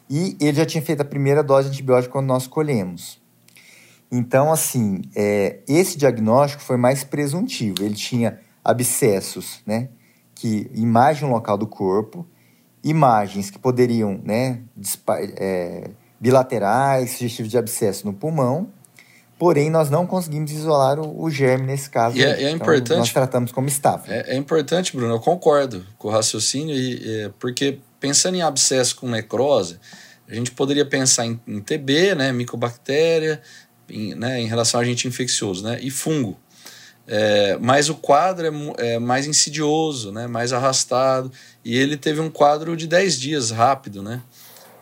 [0.09, 3.21] e ele já tinha feito a primeira dose de antibiótico quando nós colhemos.
[4.11, 7.83] Então, assim, é, esse diagnóstico foi mais presuntivo.
[7.83, 9.89] Ele tinha abscessos, né?
[10.33, 12.27] Que imagem local do corpo,
[12.83, 14.63] imagens que poderiam, né?
[15.37, 18.69] É, bilaterais, sugestivos de abscesso no pulmão
[19.37, 22.17] Porém, nós não conseguimos isolar o, o germe nesse caso.
[22.17, 22.99] E é, é então, importante.
[22.99, 24.11] Nós tratamos como estafa.
[24.11, 25.15] É, é, importante, Bruno.
[25.15, 29.77] Eu concordo com o raciocínio, e, é, porque pensando em abscesso com necrose,
[30.27, 33.41] a gente poderia pensar em, em TB, né, micobactéria,
[33.89, 36.39] em, né, em relação a agente infeccioso, né, e fungo.
[37.07, 41.31] É, mas o quadro é, é, mais insidioso, né, mais arrastado,
[41.63, 44.21] e ele teve um quadro de 10 dias rápido, né?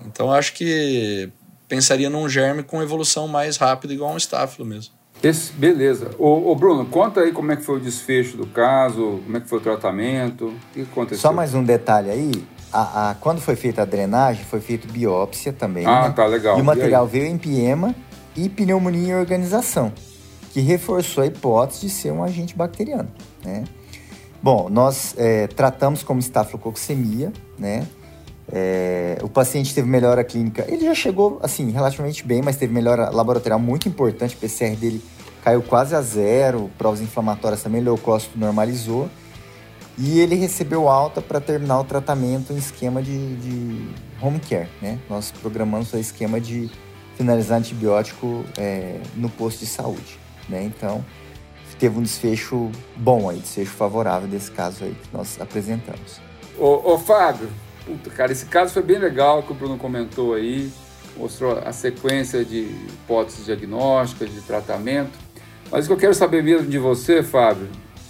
[0.05, 1.29] Então acho que
[1.67, 4.93] pensaria num germe com evolução mais rápida, igual um estáfilo mesmo.
[5.21, 6.11] Esse, beleza.
[6.17, 9.39] Ô, ô, Bruno, conta aí como é que foi o desfecho do caso, como é
[9.39, 11.21] que foi o tratamento, o que aconteceu?
[11.21, 12.43] Só mais um detalhe aí,
[12.73, 15.85] a, a, quando foi feita a drenagem, foi feita biópsia também.
[15.85, 16.13] Ah, né?
[16.15, 16.57] tá legal.
[16.57, 17.95] E o material e veio em piema
[18.35, 19.93] e pneumonia em organização,
[20.53, 23.09] que reforçou a hipótese de ser um agente bacteriano,
[23.43, 23.63] né?
[24.41, 27.87] Bom, nós é, tratamos como estafilococcemia, né?
[28.51, 33.09] É, o paciente teve melhora clínica, ele já chegou assim relativamente bem, mas teve melhora
[33.09, 34.35] laboratorial muito importante.
[34.35, 35.01] O PCR dele
[35.43, 39.09] caiu quase a zero, provas inflamatórias também, leucócito normalizou.
[39.97, 43.87] E ele recebeu alta para terminar o tratamento em esquema de, de,
[44.21, 44.99] home care, né?
[45.09, 46.69] Nós programamos o esquema de
[47.15, 50.19] finalizar antibiótico é, no posto de saúde,
[50.49, 50.63] né?
[50.63, 51.03] Então,
[51.83, 56.21] teve um desfecho bom aí, desfecho favorável desse caso aí que nós apresentamos.
[56.57, 57.49] Ô, ô Fábio,
[57.85, 60.71] puta, cara, esse caso foi bem legal que o Bruno comentou aí,
[61.17, 65.11] mostrou a sequência de hipóteses diagnósticas, de tratamento.
[65.69, 67.67] Mas o que eu quero saber mesmo de você, Fábio,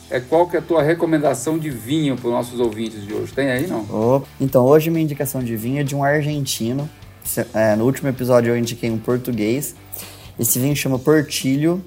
[0.10, 3.34] é qual que é a tua recomendação de vinho para os nossos ouvintes de hoje?
[3.34, 3.88] Tem aí, não?
[3.90, 6.88] Oh, então, hoje minha indicação de vinho é de um argentino.
[7.54, 9.76] É, no último episódio eu indiquei um português.
[10.38, 11.84] Esse vinho chama Portilho,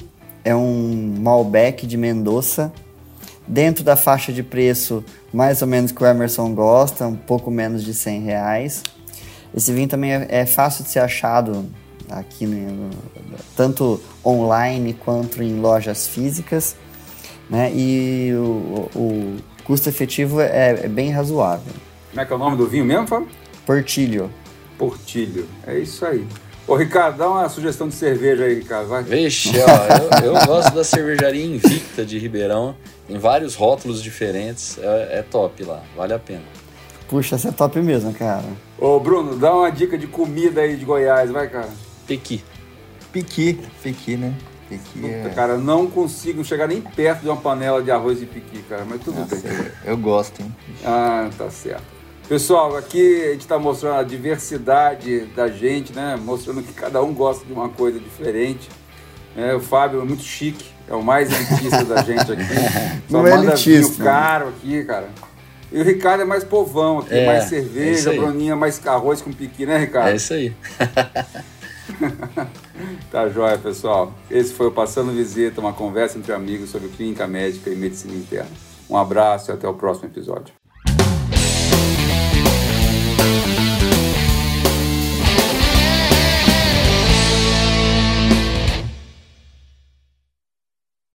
[0.47, 2.73] é um Malbec de Mendoza,
[3.47, 7.85] dentro da faixa de preço mais ou menos que o Emerson gosta, um pouco menos
[7.85, 8.83] de 100 reais.
[9.55, 11.67] Esse vinho também é, é fácil de ser achado
[12.09, 12.91] aqui, no,
[13.57, 16.77] tanto online quanto em lojas físicas
[17.49, 17.73] né?
[17.75, 21.73] E o, o custo efetivo é, é, bem razoável.
[22.11, 23.29] Como é que é o nome do vinho mesmo, Fábio?
[23.65, 24.31] Portilho.
[24.79, 26.27] Portilho, é isso aí.
[26.67, 29.03] Ô, Ricardo, dá uma sugestão de cerveja aí, Ricardo, vai.
[29.05, 32.75] Vixe, ó, eu, eu gosto da cervejaria Invicta de Ribeirão.
[33.07, 36.43] Tem vários rótulos diferentes, é, é top lá, vale a pena.
[37.09, 38.45] Puxa, essa é top mesmo, cara.
[38.79, 41.69] Ô, Bruno, dá uma dica de comida aí de Goiás, vai, cara.
[42.05, 42.43] Pequi.
[43.13, 44.35] Pequi, pequi, né?
[44.69, 45.31] Piqui é...
[45.35, 49.01] Cara, não consigo chegar nem perto de uma panela de arroz de piqui, cara, mas
[49.01, 49.71] tudo Nossa, bem.
[49.85, 50.55] Eu gosto, hein?
[50.85, 51.96] Ah, tá certo.
[52.29, 56.19] Pessoal, aqui a gente está mostrando a diversidade da gente, né?
[56.21, 58.69] Mostrando que cada um gosta de uma coisa diferente.
[59.37, 62.43] É, o Fábio é muito chique, é o mais elitista da gente aqui.
[63.09, 65.09] Só não é é elitista, caro aqui, cara.
[65.71, 69.33] E o Ricardo é mais povão aqui, é, mais cerveja, é Bruninha mais arroz com
[69.33, 70.09] piqui, né, Ricardo?
[70.09, 70.53] É isso aí.
[73.11, 74.13] tá joia, pessoal.
[74.29, 78.51] Esse foi o Passando Visita, uma conversa entre amigos sobre clínica médica e medicina interna.
[78.91, 80.53] Um abraço e até o próximo episódio.